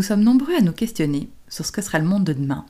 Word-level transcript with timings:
Nous 0.00 0.06
sommes 0.06 0.24
nombreux 0.24 0.54
à 0.54 0.62
nous 0.62 0.72
questionner 0.72 1.28
sur 1.50 1.66
ce 1.66 1.72
que 1.72 1.82
sera 1.82 1.98
le 1.98 2.06
monde 2.06 2.24
de 2.24 2.32
demain, 2.32 2.64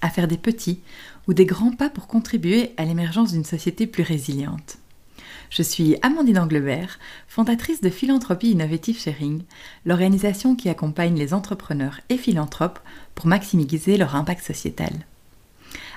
à 0.00 0.08
faire 0.08 0.26
des 0.26 0.38
petits 0.38 0.80
ou 1.28 1.34
des 1.34 1.44
grands 1.44 1.72
pas 1.72 1.90
pour 1.90 2.06
contribuer 2.06 2.72
à 2.78 2.86
l'émergence 2.86 3.32
d'une 3.32 3.44
société 3.44 3.86
plus 3.86 4.02
résiliente. 4.02 4.78
Je 5.50 5.62
suis 5.62 5.96
Amandine 6.00 6.38
Anglebert, 6.38 6.98
fondatrice 7.28 7.82
de 7.82 7.90
Philanthropie 7.90 8.52
Innovative 8.52 8.98
Sharing, 8.98 9.42
l'organisation 9.84 10.56
qui 10.56 10.70
accompagne 10.70 11.18
les 11.18 11.34
entrepreneurs 11.34 12.00
et 12.08 12.16
philanthropes 12.16 12.80
pour 13.14 13.26
maximiser 13.26 13.98
leur 13.98 14.16
impact 14.16 14.42
sociétal. 14.42 15.04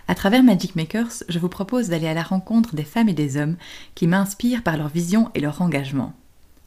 À 0.10 0.16
travers 0.16 0.44
Magic 0.44 0.76
Makers, 0.76 1.24
je 1.30 1.40
vous 1.40 1.48
propose 1.48 1.88
d'aller 1.88 2.08
à 2.08 2.14
la 2.14 2.24
rencontre 2.24 2.76
des 2.76 2.84
femmes 2.84 3.08
et 3.08 3.14
des 3.14 3.38
hommes 3.38 3.56
qui 3.96 4.06
m'inspirent 4.06 4.64
par 4.64 4.76
leur 4.76 4.90
vision 4.90 5.32
et 5.34 5.40
leur 5.40 5.62
engagement. 5.62 6.14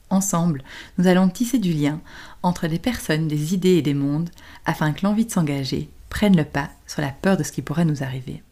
Ensemble, 0.08 0.62
nous 0.98 1.08
allons 1.08 1.28
tisser 1.28 1.58
du 1.58 1.72
lien 1.72 2.00
entre 2.42 2.68
des 2.68 2.78
personnes, 2.78 3.26
des 3.26 3.54
idées 3.54 3.76
et 3.76 3.82
des 3.82 3.94
mondes 3.94 4.30
afin 4.64 4.92
que 4.92 5.04
l'envie 5.04 5.26
de 5.26 5.32
s'engager 5.32 5.88
prenne 6.10 6.36
le 6.36 6.44
pas 6.44 6.70
sur 6.86 7.02
la 7.02 7.10
peur 7.10 7.36
de 7.36 7.42
ce 7.42 7.50
qui 7.50 7.62
pourrait 7.62 7.84
nous 7.84 8.04
arriver. 8.04 8.42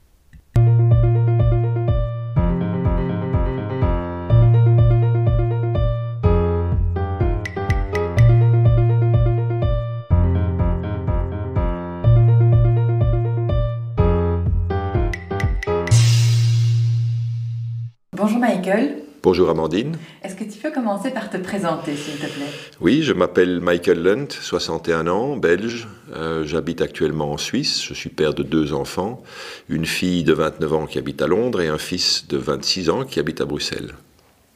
Bonjour 18.16 18.38
Michael. 18.38 18.93
Bonjour 19.24 19.48
Amandine. 19.48 19.96
Est-ce 20.22 20.34
que 20.34 20.44
tu 20.44 20.58
peux 20.58 20.70
commencer 20.70 21.10
par 21.10 21.30
te 21.30 21.38
présenter, 21.38 21.96
s'il 21.96 22.16
te 22.16 22.26
plaît? 22.26 22.44
Oui, 22.82 23.02
je 23.02 23.14
m'appelle 23.14 23.58
Michael 23.58 24.02
Lunt, 24.02 24.26
61 24.28 25.06
ans, 25.06 25.38
belge. 25.38 25.88
Euh, 26.14 26.44
j'habite 26.44 26.82
actuellement 26.82 27.32
en 27.32 27.38
Suisse. 27.38 27.82
Je 27.82 27.94
suis 27.94 28.10
père 28.10 28.34
de 28.34 28.42
deux 28.42 28.74
enfants, 28.74 29.22
une 29.70 29.86
fille 29.86 30.24
de 30.24 30.34
29 30.34 30.74
ans 30.74 30.84
qui 30.84 30.98
habite 30.98 31.22
à 31.22 31.26
Londres 31.26 31.62
et 31.62 31.68
un 31.68 31.78
fils 31.78 32.28
de 32.28 32.36
26 32.36 32.90
ans 32.90 33.04
qui 33.04 33.18
habite 33.18 33.40
à 33.40 33.46
Bruxelles. 33.46 33.94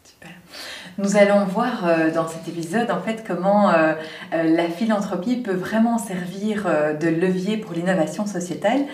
Super. 0.04 0.32
Nous 0.98 1.16
allons 1.16 1.46
voir 1.46 1.86
euh, 1.86 2.12
dans 2.12 2.28
cet 2.28 2.46
épisode 2.46 2.90
en 2.90 3.00
fait 3.00 3.24
comment 3.26 3.70
euh, 3.72 3.94
la 4.34 4.68
philanthropie 4.68 5.36
peut 5.36 5.54
vraiment 5.54 5.96
servir 5.96 6.66
de 7.00 7.08
levier 7.08 7.56
pour 7.56 7.72
l'innovation 7.72 8.26
sociétale. 8.26 8.84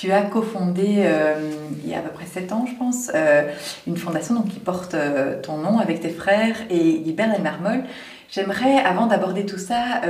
Tu 0.00 0.10
as 0.12 0.22
cofondé, 0.22 1.02
euh, 1.04 1.34
il 1.84 1.90
y 1.90 1.92
a 1.92 1.98
à 1.98 2.00
peu 2.00 2.08
près 2.08 2.24
7 2.24 2.52
ans, 2.52 2.64
je 2.66 2.74
pense, 2.74 3.10
euh, 3.14 3.52
une 3.86 3.98
fondation 3.98 4.34
donc, 4.34 4.48
qui 4.48 4.58
porte 4.58 4.94
euh, 4.94 5.38
ton 5.42 5.58
nom 5.58 5.78
avec 5.78 6.00
tes 6.00 6.08
frères 6.08 6.56
et 6.70 7.00
Guibert 7.00 7.38
et 7.38 7.42
Marmol. 7.42 7.84
J'aimerais, 8.30 8.78
avant 8.78 9.08
d'aborder 9.08 9.44
tout 9.44 9.58
ça, 9.58 10.00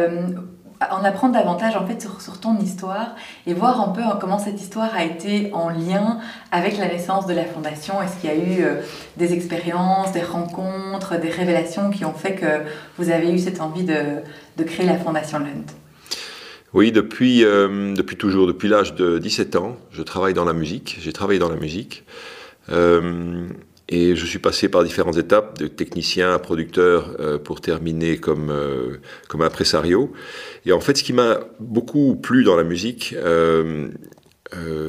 en 0.93 1.05
apprendre 1.05 1.35
davantage 1.35 1.75
en 1.75 1.85
fait 1.89 2.01
sur, 2.01 2.39
ton 2.39 2.57
histoire 2.59 3.17
et 3.49 3.53
voir 3.53 3.81
un 3.81 3.89
peu 3.89 4.03
comment 4.21 4.39
cette 4.39 4.61
histoire 4.61 4.95
a 4.95 5.03
été 5.03 5.51
en 5.55 5.71
lien 5.71 6.21
avec 6.53 6.79
la 6.79 6.87
naissance 6.87 7.27
de 7.27 7.35
la 7.35 7.45
fondation. 7.45 8.01
Est-ce 8.01 8.17
qu'il 8.21 8.31
y 8.31 8.33
a 8.33 8.37
eu 8.37 8.65
des 9.17 9.33
expériences, 9.33 10.13
des 10.13 10.23
rencontres, 10.23 11.19
des 11.19 11.31
révélations 11.31 11.91
qui 11.91 12.05
ont 12.05 12.15
fait 12.15 12.37
que 12.37 12.63
vous 12.97 13.11
avez 13.11 13.33
eu 13.33 13.41
cette 13.41 13.61
envie 13.61 13.85
de 13.85 14.63
créer 14.65 14.87
la 14.87 14.99
fondation 14.99 15.41
Lund? 15.41 15.69
Oui, 16.73 16.93
depuis, 16.93 17.45
euh, 17.45 17.95
depuis 17.95 18.17
toujours, 18.17 18.47
depuis 18.47 18.69
l'âge 18.69 18.95
de 18.95 19.19
17 19.19 19.57
ans, 19.57 19.77
je 19.91 20.03
travaille 20.03 20.35
dans 20.35 20.45
la 20.45 20.53
musique. 20.53 20.99
J'ai 21.01 21.13
travaillé 21.13 21.41
dans 21.41 21.49
la 21.49 21.57
musique. 21.57 22.05
Euh, 22.71 23.49
et 23.89 24.15
je 24.15 24.25
suis 24.25 24.39
passé 24.39 24.69
par 24.69 24.85
différentes 24.85 25.17
étapes, 25.17 25.59
de 25.59 25.67
technicien 25.67 26.33
à 26.33 26.39
producteur, 26.39 27.17
euh, 27.19 27.39
pour 27.39 27.61
terminer 27.61 28.19
comme, 28.19 28.53
comme 29.29 29.43
impresario. 29.43 30.13
Et 30.65 30.73
en 30.73 30.81
fait, 30.81 30.97
ce 30.97 31.03
qui 31.03 31.13
m'a 31.13 31.41
beaucoup 31.59 32.15
plu 32.15 32.45
dans 32.45 32.55
la 32.55 32.63
musique, 32.63 33.17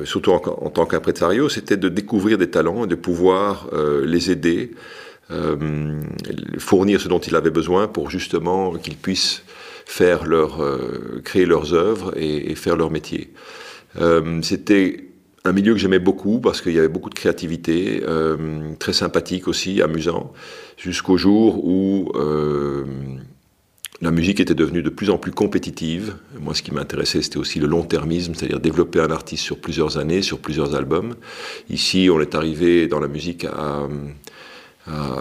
surtout 0.04 0.32
en, 0.32 0.36
en 0.36 0.70
tant 0.70 0.86
qu'impresario, 0.86 1.50
c'était 1.50 1.78
de 1.78 1.90
découvrir 1.90 2.38
des 2.38 2.52
talents 2.52 2.84
et 2.84 2.88
de 2.88 2.96
pouvoir 2.96 3.70
les 4.04 4.30
aider, 4.30 4.72
fournir 6.60 7.02
ce 7.02 7.08
dont 7.08 7.20
ils 7.20 7.36
avaient 7.36 7.50
besoin 7.50 7.88
pour 7.88 8.12
justement 8.12 8.74
qu'ils 8.74 8.98
puissent 8.98 9.44
faire 9.92 10.26
leur, 10.26 10.64
euh, 10.64 11.22
créer 11.22 11.46
leurs 11.46 11.74
œuvres 11.74 12.14
et, 12.16 12.56
faire 12.56 12.78
leur 12.78 12.92
métier. 12.92 13.34
Euh, 14.00 14.42
c'était 14.42 15.10
un 15.44 15.52
milieu 15.52 15.74
que 15.74 15.80
j'aimais 15.80 16.00
beaucoup 16.00 16.40
parce 16.40 16.62
qu'il 16.62 16.72
y 16.72 16.80
avait 16.80 16.88
beaucoup 16.88 17.10
de 17.10 17.16
créativité, 17.16 18.02
euh, 18.08 18.74
très 18.80 18.94
sympathique 18.94 19.50
aussi, 19.50 19.82
amusant, 19.82 20.32
jusqu'au 20.78 21.18
jour 21.18 21.66
où 21.66 22.10
la 24.02 24.12
musique 24.12 24.40
était 24.40 24.56
devenue 24.56 24.82
de 24.82 24.90
plus 24.90 25.10
en 25.10 25.18
plus 25.18 25.32
compétitive. 25.32 26.16
Moi, 26.40 26.56
ce 26.56 26.64
qui 26.64 26.74
m'intéressait, 26.74 27.22
c'était 27.22 27.38
aussi 27.38 27.60
le 27.60 27.68
long-termisme, 27.68 28.34
c'est-à-dire 28.34 28.62
développer 28.62 29.00
un 29.00 29.12
artiste 29.12 29.44
sur 29.44 29.60
plusieurs 29.60 29.98
années, 29.98 30.22
sur 30.22 30.40
plusieurs 30.40 30.74
albums. 30.74 31.16
Ici, 31.70 32.10
on 32.12 32.20
est 32.22 32.34
arrivé 32.34 32.88
dans 32.88 33.00
la 33.00 33.08
musique 33.08 33.44
à, 33.44 33.50
à, 33.52 33.88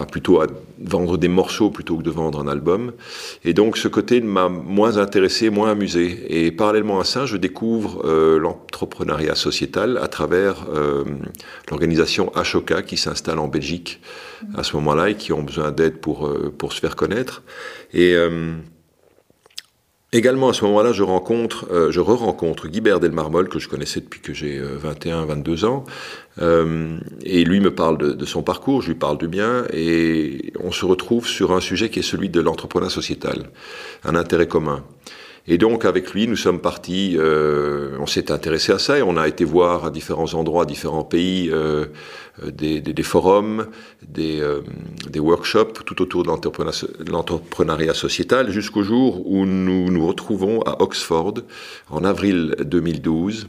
plutôt 0.09 0.41
à 0.41 0.47
vendre 0.83 1.17
des 1.17 1.27
morceaux 1.27 1.69
plutôt 1.69 1.97
que 1.97 2.03
de 2.03 2.09
vendre 2.09 2.39
un 2.39 2.47
album. 2.47 2.93
Et 3.43 3.53
donc 3.53 3.77
ce 3.77 3.87
côté 3.87 4.21
m'a 4.21 4.49
moins 4.49 4.97
intéressé, 4.97 5.49
moins 5.49 5.71
amusé. 5.71 6.25
Et 6.29 6.51
parallèlement 6.51 6.99
à 6.99 7.03
ça, 7.03 7.25
je 7.25 7.37
découvre 7.37 8.05
euh, 8.05 8.39
l'entrepreneuriat 8.39 9.35
sociétal 9.35 9.97
à 10.01 10.07
travers 10.07 10.65
euh, 10.73 11.03
l'organisation 11.69 12.33
Ashoka 12.35 12.81
qui 12.81 12.97
s'installe 12.97 13.39
en 13.39 13.47
Belgique 13.47 14.01
à 14.55 14.63
ce 14.63 14.75
moment-là 14.77 15.09
et 15.09 15.15
qui 15.15 15.33
ont 15.33 15.43
besoin 15.43 15.71
d'aide 15.71 15.97
pour, 15.97 16.27
euh, 16.27 16.53
pour 16.55 16.73
se 16.73 16.79
faire 16.79 16.95
connaître. 16.95 17.43
Et 17.93 18.15
Également 20.13 20.49
à 20.49 20.53
ce 20.53 20.65
moment-là, 20.65 20.91
je 20.91 21.03
rencontre, 21.03 21.67
euh, 21.71 21.89
je 21.89 22.01
re-rencontre 22.01 22.67
Guibert 22.67 22.99
Delmarmol, 22.99 23.47
que 23.47 23.59
je 23.59 23.69
connaissais 23.69 24.01
depuis 24.01 24.19
que 24.19 24.33
j'ai 24.33 24.59
21, 24.59 25.21
euh, 25.21 25.25
22 25.25 25.63
ans. 25.63 25.85
Euh, 26.41 26.97
et 27.23 27.45
lui 27.45 27.61
me 27.61 27.73
parle 27.73 27.97
de, 27.97 28.11
de, 28.11 28.25
son 28.25 28.43
parcours, 28.43 28.81
je 28.81 28.89
lui 28.89 28.95
parle 28.95 29.17
du 29.17 29.29
bien, 29.29 29.63
et 29.71 30.51
on 30.59 30.73
se 30.73 30.83
retrouve 30.83 31.27
sur 31.27 31.53
un 31.53 31.61
sujet 31.61 31.89
qui 31.89 31.99
est 31.99 32.03
celui 32.03 32.27
de 32.27 32.41
l'entrepreneuriat 32.41 32.93
sociétal, 32.93 33.51
un 34.03 34.15
intérêt 34.15 34.49
commun. 34.49 34.83
Et 35.47 35.57
donc 35.57 35.85
avec 35.85 36.13
lui, 36.13 36.27
nous 36.27 36.35
sommes 36.35 36.59
partis, 36.59 37.15
euh, 37.17 37.97
on 37.99 38.05
s'est 38.05 38.31
intéressé 38.31 38.71
à 38.71 38.79
ça 38.79 38.99
et 38.99 39.01
on 39.01 39.17
a 39.17 39.27
été 39.27 39.43
voir 39.43 39.85
à 39.85 39.91
différents 39.91 40.33
endroits, 40.35 40.65
différents 40.65 41.03
pays, 41.03 41.49
euh, 41.51 41.85
euh, 42.43 42.51
des, 42.51 43.03
forums, 43.03 43.65
des, 44.07 44.39
workshops 45.19 45.83
tout 45.85 46.01
autour 46.01 46.23
de 46.23 47.11
l'entrepreneuriat 47.11 47.93
sociétal, 47.95 48.51
jusqu'au 48.51 48.83
jour 48.83 49.27
où 49.27 49.45
nous 49.45 49.89
nous 49.89 50.05
retrouvons 50.05 50.61
à 50.61 50.81
Oxford 50.81 51.33
en 51.89 52.03
avril 52.03 52.55
2012. 52.63 53.47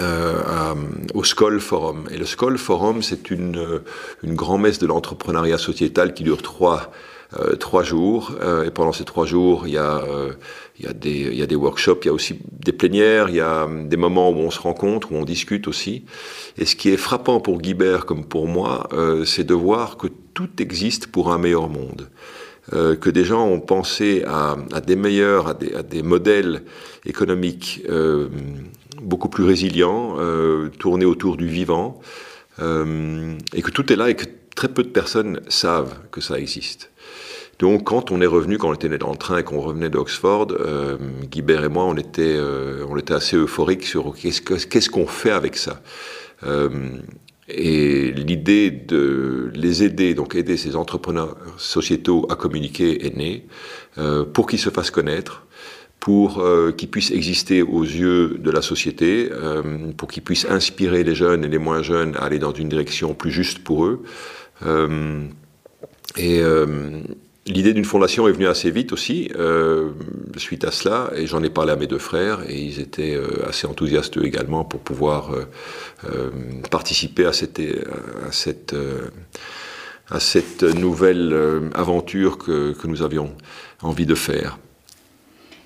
Euh, 0.00 0.42
à, 0.46 0.74
au 1.14 1.24
Skoll 1.24 1.58
Forum. 1.58 2.04
Et 2.12 2.18
le 2.18 2.24
Skoll 2.24 2.56
Forum, 2.56 3.02
c'est 3.02 3.32
une, 3.32 3.80
une 4.22 4.36
grand-messe 4.36 4.78
de 4.78 4.86
l'entrepreneuriat 4.86 5.58
sociétal 5.58 6.14
qui 6.14 6.22
dure 6.22 6.40
trois, 6.40 6.92
euh, 7.36 7.56
trois 7.56 7.82
jours. 7.82 8.32
Euh, 8.40 8.64
et 8.64 8.70
pendant 8.70 8.92
ces 8.92 9.04
trois 9.04 9.26
jours, 9.26 9.66
il 9.66 9.74
y, 9.74 9.78
a, 9.78 9.98
euh, 9.98 10.32
il, 10.78 10.86
y 10.86 11.42
a 11.42 11.46
des, 11.46 11.56
workshops, 11.56 11.98
il 12.04 12.06
y 12.06 12.08
a 12.08 12.12
aussi 12.14 12.40
des 12.50 12.72
plénières, 12.72 13.28
il 13.28 13.34
y 13.34 13.40
a 13.40 13.68
des 13.68 13.98
moments 13.98 14.30
où 14.30 14.36
on 14.36 14.50
se 14.50 14.58
rencontre, 14.58 15.12
où 15.12 15.16
on 15.16 15.26
discute 15.26 15.68
aussi. 15.68 16.06
Et 16.56 16.64
ce 16.64 16.74
qui 16.74 16.88
est 16.88 16.96
frappant 16.96 17.40
pour 17.40 17.60
Guibert 17.60 18.06
comme 18.06 18.24
pour 18.24 18.48
moi, 18.48 18.88
c'est 19.26 19.44
de 19.44 19.52
voir 19.52 19.98
que 19.98 20.06
tout 20.32 20.48
existe 20.58 21.08
pour 21.08 21.30
un 21.30 21.38
meilleur 21.38 21.68
monde. 21.68 22.08
Que 22.70 23.10
des 23.10 23.24
gens 23.24 23.46
ont 23.46 23.60
pensé 23.60 24.24
à, 24.26 24.56
des 24.80 24.96
meilleurs, 24.96 25.48
à 25.48 25.54
des, 25.54 26.02
modèles 26.02 26.62
économiques 27.04 27.82
beaucoup 29.02 29.28
plus 29.28 29.44
résilients, 29.44 30.16
tournés 30.78 31.04
autour 31.04 31.36
du 31.36 31.46
vivant, 31.46 32.00
et 32.58 33.62
que 33.62 33.70
tout 33.70 33.92
est 33.92 33.96
là 33.96 34.08
et 34.08 34.16
que 34.16 34.24
très 34.54 34.68
peu 34.68 34.82
de 34.82 34.88
personnes 34.88 35.40
savent 35.48 35.94
que 36.10 36.20
ça 36.20 36.38
existe. 36.38 36.90
Donc, 37.58 37.84
quand 37.84 38.12
on 38.12 38.20
est 38.20 38.26
revenu, 38.26 38.56
quand 38.56 38.70
on 38.70 38.74
était 38.74 38.88
dans 38.98 39.10
le 39.10 39.16
train 39.16 39.38
et 39.38 39.42
qu'on 39.42 39.60
revenait 39.60 39.90
d'Oxford, 39.90 40.48
euh, 40.52 40.96
Guibert 41.30 41.64
et 41.64 41.68
moi, 41.68 41.84
on 41.84 41.96
était, 41.96 42.36
euh, 42.36 42.84
on 42.88 42.96
était 42.96 43.14
assez 43.14 43.36
euphoriques 43.36 43.84
sur 43.84 44.14
qu'est-ce 44.14 44.88
qu'on 44.90 45.06
fait 45.06 45.32
avec 45.32 45.56
ça? 45.56 45.82
Euh, 46.44 46.68
et 47.48 48.12
l'idée 48.12 48.70
de 48.70 49.50
les 49.54 49.82
aider, 49.82 50.14
donc 50.14 50.34
aider 50.34 50.56
ces 50.56 50.76
entrepreneurs 50.76 51.36
sociétaux 51.56 52.26
à 52.30 52.36
communiquer 52.36 53.06
est 53.06 53.16
née 53.16 53.46
euh, 53.96 54.24
pour 54.24 54.46
qu'ils 54.46 54.58
se 54.58 54.68
fassent 54.68 54.90
connaître, 54.90 55.46
pour 55.98 56.40
euh, 56.40 56.72
qu'ils 56.72 56.90
puissent 56.90 57.10
exister 57.10 57.62
aux 57.62 57.82
yeux 57.82 58.36
de 58.38 58.50
la 58.50 58.60
société, 58.60 59.30
euh, 59.32 59.62
pour 59.96 60.08
qu'ils 60.08 60.22
puissent 60.22 60.46
inspirer 60.48 61.02
les 61.04 61.14
jeunes 61.14 61.44
et 61.44 61.48
les 61.48 61.58
moins 61.58 61.82
jeunes 61.82 62.14
à 62.16 62.24
aller 62.24 62.38
dans 62.38 62.52
une 62.52 62.68
direction 62.68 63.14
plus 63.14 63.30
juste 63.30 63.60
pour 63.60 63.86
eux. 63.86 64.02
et 66.16 66.42
L'idée 67.48 67.72
d'une 67.72 67.86
fondation 67.86 68.28
est 68.28 68.32
venue 68.32 68.46
assez 68.46 68.70
vite 68.70 68.92
aussi, 68.92 69.30
euh, 69.38 69.92
suite 70.36 70.64
à 70.64 70.70
cela, 70.70 71.10
et 71.16 71.26
j'en 71.26 71.42
ai 71.42 71.48
parlé 71.48 71.72
à 71.72 71.76
mes 71.76 71.86
deux 71.86 71.98
frères, 71.98 72.40
et 72.46 72.60
ils 72.60 72.78
étaient 72.78 73.14
euh, 73.14 73.48
assez 73.48 73.66
enthousiastes 73.66 74.18
eux 74.18 74.26
également 74.26 74.64
pour 74.64 74.80
pouvoir 74.80 75.30
euh, 75.32 76.30
participer 76.70 77.24
à 77.24 77.32
cette, 77.32 77.58
à 77.58 78.32
cette, 78.32 78.76
à 80.10 80.20
cette 80.20 80.62
nouvelle 80.62 81.34
aventure 81.74 82.36
que, 82.36 82.72
que, 82.72 82.86
nous 82.86 83.00
avions 83.00 83.30
envie 83.80 84.06
de 84.06 84.14
faire. 84.14 84.58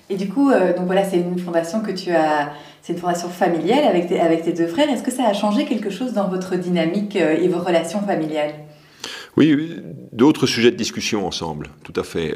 Et 0.09 0.15
du 0.15 0.29
coup, 0.29 0.51
donc 0.51 0.85
voilà, 0.85 1.03
c'est 1.03 1.17
une 1.17 1.39
fondation 1.39 1.81
que 1.81 1.91
tu 1.91 2.11
as, 2.11 2.53
c'est 2.81 2.93
une 2.93 2.99
fondation 2.99 3.29
familiale 3.29 3.83
avec 3.83 4.07
tes, 4.07 4.21
avec 4.21 4.43
tes 4.43 4.53
deux 4.53 4.67
frères. 4.67 4.89
Est-ce 4.89 5.03
que 5.03 5.11
ça 5.11 5.25
a 5.25 5.33
changé 5.33 5.65
quelque 5.65 5.89
chose 5.89 6.13
dans 6.13 6.29
votre 6.29 6.55
dynamique 6.55 7.15
et 7.15 7.47
vos 7.49 7.59
relations 7.59 8.01
familiales? 8.01 8.53
Oui, 9.35 9.55
d'autres 10.13 10.47
sujets 10.47 10.71
de 10.71 10.77
discussion 10.77 11.27
ensemble, 11.27 11.69
tout 11.83 11.93
à 11.95 12.03
fait. 12.03 12.35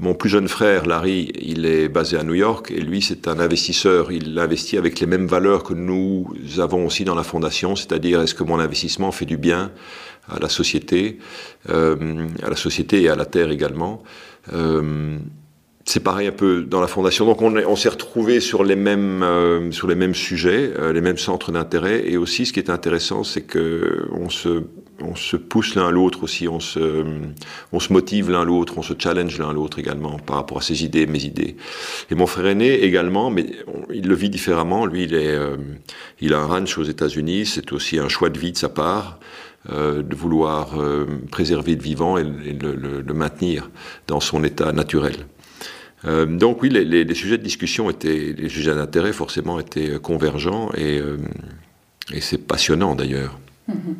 Mon 0.00 0.14
plus 0.14 0.28
jeune 0.28 0.48
frère, 0.48 0.86
Larry, 0.86 1.30
il 1.40 1.66
est 1.66 1.88
basé 1.88 2.16
à 2.16 2.24
New 2.24 2.34
York 2.34 2.72
et 2.72 2.80
lui, 2.80 3.00
c'est 3.00 3.28
un 3.28 3.38
investisseur. 3.38 4.10
Il 4.10 4.36
investit 4.40 4.76
avec 4.76 4.98
les 4.98 5.06
mêmes 5.06 5.28
valeurs 5.28 5.62
que 5.62 5.72
nous 5.72 6.34
avons 6.58 6.84
aussi 6.84 7.04
dans 7.04 7.14
la 7.14 7.22
fondation, 7.22 7.76
c'est-à-dire 7.76 8.20
est-ce 8.20 8.34
que 8.34 8.42
mon 8.42 8.58
investissement 8.58 9.12
fait 9.12 9.24
du 9.24 9.36
bien 9.36 9.70
à 10.28 10.40
la 10.40 10.48
société, 10.48 11.18
euh, 11.68 12.26
à 12.42 12.50
la 12.50 12.56
société 12.56 13.02
et 13.02 13.08
à 13.08 13.14
la 13.14 13.24
terre 13.24 13.50
également. 13.50 14.02
Euh, 14.52 15.16
c'est 15.84 16.00
pareil 16.00 16.26
un 16.28 16.32
peu 16.32 16.62
dans 16.62 16.80
la 16.80 16.86
fondation. 16.86 17.26
Donc 17.26 17.42
on, 17.42 17.56
on 17.56 17.76
s'est 17.76 17.90
retrouvé 17.90 18.40
sur 18.40 18.64
les 18.64 18.76
mêmes 18.76 19.22
euh, 19.22 19.70
sur 19.70 19.86
les 19.86 19.94
mêmes 19.94 20.14
sujets, 20.14 20.72
euh, 20.78 20.92
les 20.92 21.02
mêmes 21.02 21.18
centres 21.18 21.52
d'intérêt. 21.52 22.08
Et 22.08 22.16
aussi, 22.16 22.46
ce 22.46 22.52
qui 22.52 22.60
est 22.60 22.70
intéressant, 22.70 23.22
c'est 23.22 23.42
que 23.42 24.08
on 24.12 24.30
se 24.30 24.62
on 25.00 25.14
se 25.14 25.36
pousse 25.36 25.74
l'un 25.74 25.90
l'autre 25.90 26.22
aussi, 26.22 26.48
on 26.48 26.60
se 26.60 27.04
on 27.72 27.80
se 27.80 27.92
motive 27.92 28.30
l'un 28.30 28.44
l'autre, 28.44 28.78
on 28.78 28.82
se 28.82 28.94
challenge 28.98 29.38
l'un 29.38 29.52
l'autre 29.52 29.78
également 29.78 30.18
par 30.18 30.36
rapport 30.36 30.58
à 30.58 30.62
ses 30.62 30.84
idées, 30.84 31.06
mes 31.06 31.24
idées. 31.24 31.56
Et 32.10 32.14
mon 32.14 32.26
frère 32.26 32.46
aîné 32.46 32.82
également, 32.82 33.30
mais 33.30 33.46
il 33.92 34.06
le 34.08 34.14
vit 34.14 34.30
différemment. 34.30 34.86
Lui, 34.86 35.04
il 35.04 35.14
est 35.14 35.34
euh, 35.34 35.56
il 36.20 36.32
a 36.32 36.40
un 36.40 36.46
ranch 36.46 36.78
aux 36.78 36.84
États-Unis. 36.84 37.44
C'est 37.44 37.72
aussi 37.72 37.98
un 37.98 38.08
choix 38.08 38.30
de 38.30 38.38
vie 38.38 38.52
de 38.52 38.58
sa 38.58 38.70
part. 38.70 39.18
Euh, 39.72 40.02
de 40.02 40.14
vouloir 40.14 40.78
euh, 40.78 41.06
préserver 41.30 41.74
le 41.74 41.80
vivant 41.80 42.18
et, 42.18 42.22
le, 42.22 42.74
le, 42.74 43.00
le, 43.00 43.14
maintenir 43.14 43.70
dans 44.06 44.20
son 44.20 44.44
état 44.44 44.72
naturel. 44.72 45.14
Euh, 46.06 46.26
donc 46.26 46.62
oui, 46.62 46.68
les, 46.70 47.14
sujets 47.14 47.38
de 47.38 47.42
discussion 47.42 47.90
étaient, 47.90 48.34
les 48.36 48.48
sujets 48.48 48.74
d'intérêt 48.74 49.12
forcément 49.12 49.58
étaient 49.58 49.98
convergents 49.98 50.70
et, 50.76 50.98
euh, 50.98 51.16
et 52.12 52.20
c'est 52.20 52.38
passionnant 52.38 52.94
d'ailleurs. 52.94 53.38
Mm 53.68 53.72
-hmm. 53.72 53.94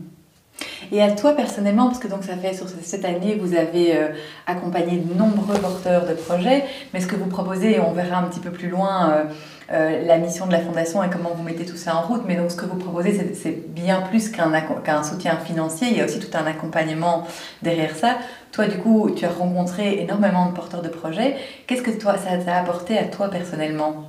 Et 0.92 1.02
à 1.02 1.10
toi 1.10 1.32
personnellement, 1.32 1.86
parce 1.86 1.98
que 1.98 2.08
donc 2.08 2.22
ça 2.22 2.36
fait 2.36 2.54
sur 2.54 2.66
cette 2.82 3.04
année, 3.04 3.36
vous 3.40 3.54
avez 3.54 3.96
euh, 3.96 4.08
accompagné 4.46 4.98
de 4.98 5.14
nombreux 5.14 5.58
porteurs 5.58 6.06
de 6.06 6.14
projets, 6.14 6.64
mais 6.92 7.00
ce 7.00 7.06
que 7.06 7.16
vous 7.16 7.26
proposez, 7.26 7.80
on 7.80 7.92
verra 7.92 8.16
un 8.22 8.28
petit 8.28 8.40
peu 8.40 8.50
plus 8.50 8.68
loin 8.68 9.24
euh, 9.72 10.05
la 10.05 10.19
mission 10.19 10.46
de 10.46 10.52
la 10.52 10.61
fondation 10.61 11.02
et 11.02 11.08
comment 11.11 11.32
vous 11.34 11.43
mettez 11.43 11.64
tout 11.64 11.76
ça 11.76 11.96
en 11.96 12.02
route, 12.02 12.22
mais 12.26 12.37
donc 12.37 12.50
ce 12.50 12.56
que 12.56 12.66
vous 12.66 12.76
proposez, 12.76 13.32
c'est 13.34 13.69
bien 13.69 14.02
plus 14.02 14.28
qu'un 14.28 14.50
qu 14.61 15.08
soutien 15.08 15.37
financier, 15.37 15.88
il 15.90 15.96
y 15.96 16.00
a 16.00 16.05
aussi 16.05 16.19
tout 16.19 16.37
un 16.37 16.46
accompagnement 16.46 17.26
derrière 17.62 17.96
ça. 17.96 18.19
Toi, 18.52 18.66
du 18.66 18.78
coup, 18.78 19.11
tu 19.16 19.25
as 19.25 19.31
rencontré 19.31 20.02
énormément 20.02 20.49
de 20.49 20.55
porteurs 20.55 20.82
de 20.82 20.88
projets. 20.88 21.37
Qu'est-ce 21.66 21.82
que 21.82 21.90
toi, 21.90 22.16
ça 22.19 22.37
t'a 22.37 22.56
apporté 22.56 22.99
à 22.99 23.05
toi 23.05 23.28
personnellement? 23.28 24.08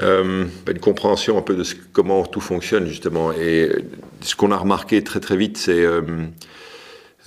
Euh, 0.00 0.44
une 0.68 0.78
compréhension 0.78 1.38
un 1.38 1.42
peu 1.42 1.54
de 1.54 1.64
comment 1.92 2.24
tout 2.24 2.40
fonctionne 2.40 2.86
justement. 2.86 3.32
Et 3.32 3.70
ce 4.20 4.36
qu'on 4.36 4.52
a 4.52 4.56
remarqué 4.56 5.02
très 5.02 5.20
très 5.20 5.36
vite, 5.36 5.56
c'est, 5.56 5.72
euh, 5.72 6.02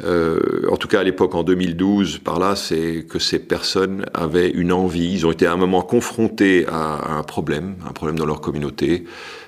euh, 0.03 0.39
en 0.69 0.77
tout 0.77 0.87
cas 0.87 1.01
à 1.01 1.03
l'époque 1.03 1.35
en 1.35 1.43
2012, 1.43 2.19
par 2.19 2.39
là, 2.39 2.55
c'est 2.55 3.05
que 3.07 3.19
ces 3.19 3.39
personnes 3.39 4.05
avaient 4.13 4.49
une 4.49 4.71
envie, 4.71 5.13
ils 5.13 5.25
ont 5.25 5.31
été 5.31 5.45
à 5.45 5.53
un 5.53 5.57
moment 5.57 5.81
confrontés 5.81 6.65
à, 6.67 7.17
un 7.17 7.23
problème, 7.23 7.75
un 7.87 7.91
problème 7.91 8.17
dans 8.17 8.25
leur 8.25 8.41
communauté, 8.41 9.05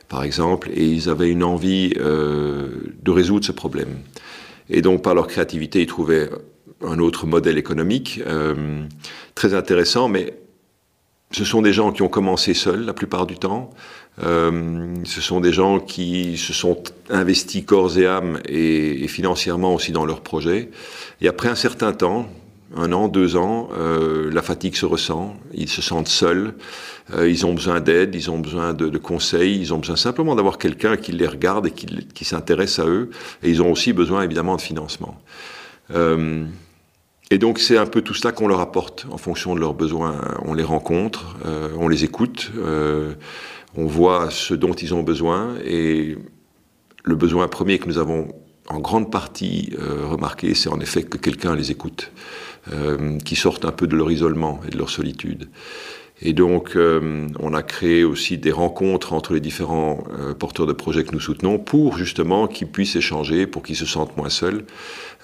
par 0.09 0.23
exemple, 0.23 0.69
et 0.73 0.85
ils 0.85 1.09
avaient 1.09 1.29
une 1.29 1.43
envie 1.43 1.93
euh, 1.97 2.69
de 3.01 3.11
résoudre 3.11 3.45
ce 3.45 3.51
problème. 3.51 3.99
Et 4.69 4.81
donc 4.81 5.01
par 5.01 5.15
leur 5.15 5.27
créativité, 5.27 5.81
ils 5.81 5.87
trouvaient 5.87 6.29
un 6.83 6.99
autre 6.99 7.27
modèle 7.27 7.57
économique 7.57 8.21
euh, 8.25 8.83
très 9.35 9.53
intéressant, 9.53 10.09
mais 10.09 10.33
ce 11.31 11.45
sont 11.45 11.61
des 11.61 11.71
gens 11.73 11.91
qui 11.91 12.01
ont 12.01 12.09
commencé 12.09 12.53
seuls 12.53 12.85
la 12.85 12.93
plupart 12.93 13.25
du 13.25 13.37
temps. 13.37 13.69
Euh, 14.23 14.95
ce 15.05 15.21
sont 15.21 15.39
des 15.39 15.53
gens 15.53 15.79
qui 15.79 16.37
se 16.37 16.53
sont 16.53 16.83
investis 17.09 17.63
corps 17.63 17.97
et 17.97 18.05
âme 18.05 18.39
et, 18.47 19.07
financièrement 19.07 19.73
aussi 19.73 19.91
dans 19.91 20.05
leurs 20.05 20.21
projets. 20.21 20.69
Et 21.21 21.27
après 21.27 21.47
un 21.47 21.55
certain 21.55 21.93
temps, 21.93 22.27
un 22.75 22.91
an, 22.91 23.07
deux 23.07 23.35
ans, 23.35 23.69
euh, 23.77 24.29
la 24.31 24.41
fatigue 24.41 24.75
se 24.75 24.85
ressent, 24.85 25.35
ils 25.53 25.69
se 25.69 25.81
sentent 25.81 26.07
seuls, 26.07 26.53
euh, 27.13 27.29
ils 27.29 27.45
ont 27.45 27.53
besoin 27.53 27.81
d'aide, 27.81 28.15
ils 28.15 28.31
ont 28.31 28.39
besoin 28.39 28.73
de, 28.73 28.97
conseils, 28.97 29.59
ils 29.59 29.73
ont 29.73 29.79
besoin 29.79 29.97
simplement 29.97 30.35
d'avoir 30.35 30.57
quelqu'un 30.57 30.97
qui 30.97 31.11
les 31.11 31.27
regarde 31.27 31.67
et 31.67 31.71
qui, 31.71 32.25
s'intéresse 32.25 32.79
à 32.79 32.85
eux. 32.85 33.09
Et 33.43 33.49
ils 33.49 33.61
ont 33.61 33.71
aussi 33.71 33.91
besoin 33.91 34.23
évidemment 34.23 34.55
de 34.55 34.61
financement. 34.61 35.21
Et 35.93 37.37
donc 37.37 37.59
c'est 37.59 37.77
un 37.77 37.85
peu 37.85 38.01
tout 38.01 38.13
cela 38.13 38.31
qu'on 38.31 38.47
leur 38.47 38.61
apporte 38.61 39.05
en 39.11 39.17
fonction 39.17 39.55
de 39.55 39.59
leurs 39.59 39.73
besoins. 39.73 40.21
On 40.45 40.53
les 40.53 40.63
rencontre, 40.63 41.35
on 41.77 41.89
les 41.89 42.05
écoute, 42.05 42.51
on 43.75 43.85
voit 43.85 44.29
ce 44.29 44.53
dont 44.53 44.73
ils 44.73 44.93
ont 44.93 45.03
besoin. 45.03 45.55
Et 45.65 46.17
le 47.03 47.15
besoin 47.15 47.47
premier 47.47 47.79
que 47.79 47.87
nous 47.87 47.97
avons 47.97 48.29
en 48.67 48.79
grande 48.79 49.11
partie 49.11 49.73
euh, 49.79 50.07
remarqué, 50.07 50.53
c'est 50.53 50.69
en 50.69 50.79
effet 50.79 51.03
que 51.03 51.17
quelqu'un 51.17 51.55
les 51.55 51.71
écoute, 51.71 52.11
euh, 52.71 53.17
qui 53.19 53.35
sortent 53.35 53.65
un 53.65 53.71
peu 53.71 53.87
de 53.87 53.95
leur 53.95 54.11
isolement 54.11 54.61
et 54.67 54.69
de 54.69 54.77
leur 54.77 54.89
solitude. 54.89 55.49
Et 56.23 56.33
donc, 56.33 56.75
euh, 56.75 57.27
on 57.39 57.53
a 57.53 57.63
créé 57.63 58.03
aussi 58.03 58.37
des 58.37 58.51
rencontres 58.51 59.13
entre 59.13 59.33
les 59.33 59.39
différents 59.39 60.03
euh, 60.19 60.35
porteurs 60.35 60.67
de 60.67 60.73
projets 60.73 61.03
que 61.03 61.13
nous 61.13 61.19
soutenons 61.19 61.57
pour 61.57 61.97
justement 61.97 62.47
qu'ils 62.47 62.67
puissent 62.67 62.95
échanger, 62.95 63.47
pour 63.47 63.63
qu'ils 63.63 63.75
se 63.75 63.87
sentent 63.87 64.15
moins 64.17 64.29
seuls. 64.29 64.65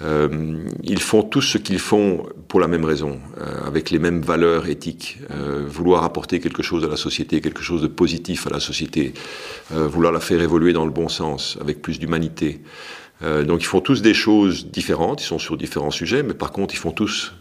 Euh, 0.02 0.58
ils 0.84 1.02
font 1.02 1.22
tout 1.22 1.42
ce 1.42 1.60
qu'ils 1.60 1.80
font 1.80 2.26
pour 2.48 2.60
la 2.60 2.68
même 2.68 2.86
raison, 2.86 3.20
avec 3.66 3.92
les 3.92 4.00
mêmes 4.00 4.22
valeurs 4.22 4.68
éthiques, 4.68 5.18
vouloir 5.68 6.04
apporter 6.04 6.40
quelque 6.40 6.64
chose 6.64 6.84
à 6.84 6.88
la 6.88 6.98
société, 6.98 7.42
quelque 7.42 7.64
chose 7.64 7.82
de 7.82 7.88
positif 7.88 8.48
à 8.48 8.52
la 8.52 8.60
société, 8.60 9.14
vouloir 9.72 10.14
la 10.14 10.20
faire 10.20 10.42
évoluer 10.42 10.72
dans 10.72 10.86
le 10.86 10.92
bon 10.92 11.10
sens, 11.10 11.58
avec 11.60 11.82
plus 11.82 12.00
d'humanité. 12.00 12.62
donc, 13.22 13.62
ils 13.62 13.66
font 13.66 13.82
tous 13.82 14.02
des 14.02 14.14
choses 14.14 14.68
différentes, 14.68 15.22
ils 15.24 15.26
sont 15.26 15.40
sur 15.40 15.58
différents 15.58 15.92
sujets, 15.92 16.22
mais 16.24 16.36
par 16.36 16.52
contre, 16.52 16.76
ils 16.76 16.80
font 16.80 16.92
tous 16.92 17.34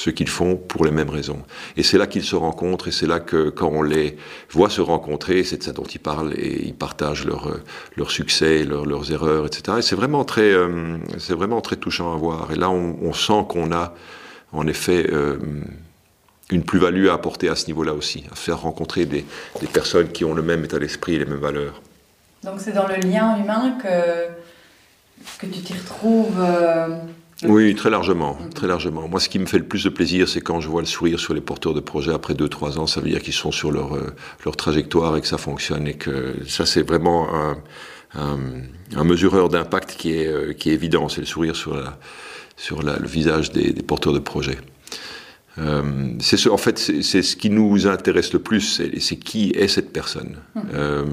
ce 0.00 0.08
qu'ils 0.08 0.30
font 0.30 0.56
pour 0.56 0.86
les 0.86 0.90
mêmes 0.90 1.10
raisons. 1.10 1.42
Et 1.76 1.82
c'est 1.82 1.98
là 1.98 2.06
qu'ils 2.06 2.24
se 2.24 2.34
rencontrent, 2.34 2.88
et 2.88 2.90
c'est 2.90 3.06
là 3.06 3.20
que 3.20 3.50
quand 3.50 3.68
on 3.68 3.82
les 3.82 4.16
voit 4.50 4.70
se 4.70 4.80
rencontrer, 4.80 5.44
c'est 5.44 5.58
de 5.58 5.62
ça 5.62 5.72
dont 5.72 5.84
ils 5.84 6.00
parlent, 6.00 6.32
et 6.38 6.64
ils 6.64 6.74
partagent 6.74 7.26
leurs 7.26 7.60
leur 7.96 8.10
succès, 8.10 8.64
leur, 8.64 8.86
leurs 8.86 9.12
erreurs, 9.12 9.46
etc. 9.46 9.78
Et 9.78 9.82
c'est 9.82 9.96
vraiment, 9.96 10.24
très, 10.24 10.52
euh, 10.52 10.96
vraiment 11.28 11.60
très 11.60 11.76
touchant 11.76 12.14
à 12.14 12.16
voir. 12.16 12.50
Et 12.50 12.56
là, 12.56 12.70
on, 12.70 13.12
sent 13.12 13.44
qu'on 13.46 13.72
a, 13.72 13.92
en 14.52 14.66
effet, 14.66 15.06
euh, 15.12 15.36
une 16.50 16.64
plus-value 16.64 17.08
à 17.08 17.12
apporter 17.12 17.50
à 17.50 17.54
ce 17.54 17.66
niveau-là 17.66 17.92
aussi, 17.92 18.24
à 18.32 18.36
faire 18.36 18.60
rencontrer 18.62 19.04
des, 19.04 19.26
des, 19.60 19.66
personnes 19.66 20.08
qui 20.08 20.24
ont 20.24 20.32
le 20.32 20.42
même 20.42 20.64
état 20.64 20.78
d'esprit 20.78 21.18
les 21.18 21.26
mêmes 21.26 21.40
valeurs. 21.40 21.82
Donc 22.42 22.54
c'est 22.58 22.72
dans 22.72 22.88
le 22.88 22.96
lien 22.96 23.36
humain 23.36 23.76
que, 23.82 25.46
que 25.46 25.52
tu 25.52 25.60
t'y 25.60 25.74
retrouves 25.74 26.40
euh 26.40 26.88
oui, 27.44 27.74
très 27.74 27.90
largement, 27.90 28.38
très 28.54 28.66
largement. 28.66 29.08
Moi, 29.08 29.20
ce 29.20 29.28
qui 29.28 29.38
me 29.38 29.46
fait 29.46 29.58
le 29.58 29.64
plus 29.64 29.84
de 29.84 29.88
plaisir, 29.88 30.28
c'est 30.28 30.40
quand 30.40 30.60
je 30.60 30.68
vois 30.68 30.82
le 30.82 30.86
sourire 30.86 31.18
sur 31.18 31.34
les 31.34 31.40
porteurs 31.40 31.74
de 31.74 31.80
projets 31.80 32.12
après 32.12 32.34
2-3 32.34 32.78
ans. 32.78 32.86
Ça 32.86 33.00
veut 33.00 33.08
dire 33.08 33.22
qu'ils 33.22 33.34
sont 33.34 33.52
sur 33.52 33.70
leur, 33.70 33.96
euh, 33.96 34.14
leur 34.44 34.56
trajectoire 34.56 35.16
et 35.16 35.20
que 35.20 35.26
ça 35.26 35.38
fonctionne 35.38 35.86
et 35.86 35.94
que 35.94 36.34
ça, 36.46 36.66
c'est 36.66 36.82
vraiment 36.82 37.34
un, 37.34 37.58
un, 38.14 38.38
un 38.96 39.04
mesureur 39.04 39.48
d'impact 39.48 39.96
qui 39.96 40.12
est, 40.12 40.26
euh, 40.26 40.52
qui 40.52 40.70
est 40.70 40.74
évident. 40.74 41.08
C'est 41.08 41.20
le 41.20 41.26
sourire 41.26 41.56
sur, 41.56 41.74
la, 41.74 41.98
sur 42.56 42.82
la, 42.82 42.98
le 42.98 43.08
visage 43.08 43.52
des, 43.52 43.72
des 43.72 43.82
porteurs 43.82 44.12
de 44.12 44.18
projets. 44.18 44.58
Euh, 45.58 45.82
c'est 46.20 46.36
ce, 46.36 46.48
en 46.48 46.56
fait, 46.56 46.78
c'est 46.78 47.22
ce 47.22 47.36
qui 47.36 47.50
nous 47.50 47.86
intéresse 47.86 48.32
le 48.32 48.38
plus, 48.38 48.82
c'est 48.98 49.16
qui 49.16 49.50
est 49.50 49.68
cette 49.68 49.92
personne. 49.92 50.36
Mmh. 50.54 50.60
Euh, 50.74 51.04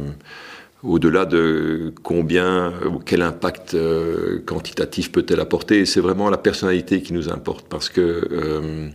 au-delà 0.88 1.26
de 1.26 1.94
combien, 2.02 2.74
quel 3.06 3.22
impact 3.22 3.74
euh, 3.74 4.40
quantitatif 4.46 5.12
peut-elle 5.12 5.42
apporter. 5.42 5.86
C'est 5.86 6.00
vraiment 6.00 6.30
la 6.30 6.38
personnalité 6.38 7.02
qui 7.02 7.14
nous 7.14 7.30
importe 7.30 7.68
parce 7.68 7.90
que 7.90 8.28
euh, 8.32 8.90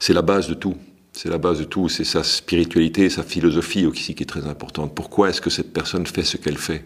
c'est 0.00 0.12
la 0.12 0.22
base 0.22 0.48
de 0.48 0.54
tout. 0.54 0.74
C'est 1.12 1.30
la 1.30 1.38
base 1.38 1.58
de 1.60 1.64
tout, 1.64 1.88
c'est 1.88 2.04
sa 2.04 2.22
spiritualité, 2.22 3.08
sa 3.08 3.22
philosophie 3.22 3.86
aussi 3.86 4.14
qui 4.14 4.24
est 4.24 4.26
très 4.26 4.46
importante. 4.46 4.94
Pourquoi 4.94 5.30
est-ce 5.30 5.40
que 5.40 5.48
cette 5.48 5.72
personne 5.72 6.06
fait 6.06 6.24
ce 6.24 6.36
qu'elle 6.36 6.58
fait? 6.58 6.84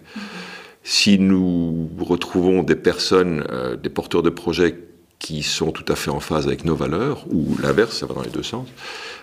Si 0.84 1.18
nous 1.18 1.90
retrouvons 1.98 2.62
des 2.62 2.76
personnes, 2.76 3.44
euh, 3.50 3.76
des 3.76 3.88
porteurs 3.88 4.22
de 4.22 4.30
projets 4.30 4.78
qui 5.18 5.42
sont 5.42 5.72
tout 5.72 5.90
à 5.90 5.96
fait 5.96 6.10
en 6.10 6.20
phase 6.20 6.46
avec 6.46 6.64
nos 6.64 6.76
valeurs, 6.76 7.26
ou 7.30 7.56
l'inverse, 7.62 7.98
ça 7.98 8.06
va 8.06 8.14
dans 8.14 8.22
les 8.22 8.30
deux 8.30 8.42
sens, 8.42 8.66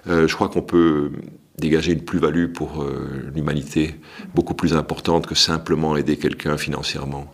je 0.06 0.32
crois 0.32 0.48
qu'on 0.48 0.62
peut 0.62 1.10
dégager 1.58 1.94
une 1.94 2.02
plus-value 2.02 2.48
pour 2.48 2.84
euh, 2.84 3.32
l'humanité 3.34 3.96
beaucoup 4.36 4.54
plus 4.54 4.74
importante 4.76 5.26
que 5.26 5.36
simplement 5.36 5.98
aider 5.98 6.18
quelqu'un 6.18 6.58
financièrement. 6.58 7.34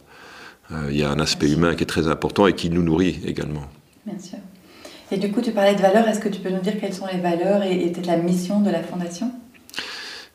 Euh, 0.72 0.88
il 0.90 0.98
y 0.98 1.04
a 1.04 1.12
un 1.12 1.20
aspect 1.20 1.52
humain 1.52 1.76
qui 1.76 1.84
est 1.84 1.88
très 1.88 2.08
important 2.08 2.48
et 2.48 2.54
qui 2.54 2.70
nous 2.70 2.84
nourrit 2.84 3.20
également. 3.26 3.68
Bien 4.06 4.18
sûr. 4.18 4.40
Et 5.12 5.18
du 5.18 5.32
coup, 5.32 5.42
tu 5.42 5.52
parlais 5.52 5.76
de 5.76 5.82
valeurs. 5.82 6.08
Est-ce 6.08 6.22
que 6.22 6.30
tu 6.30 6.40
peux 6.40 6.50
nous 6.50 6.62
dire 6.62 6.80
quelles 6.80 6.94
sont 6.94 7.06
les 7.06 7.20
valeurs 7.20 7.64
et, 7.64 7.86
et 7.86 7.92
peut-être 7.92 8.08
la 8.08 8.18
mission 8.18 8.62
de 8.62 8.70
la 8.70 8.82
Fondation? 8.82 9.32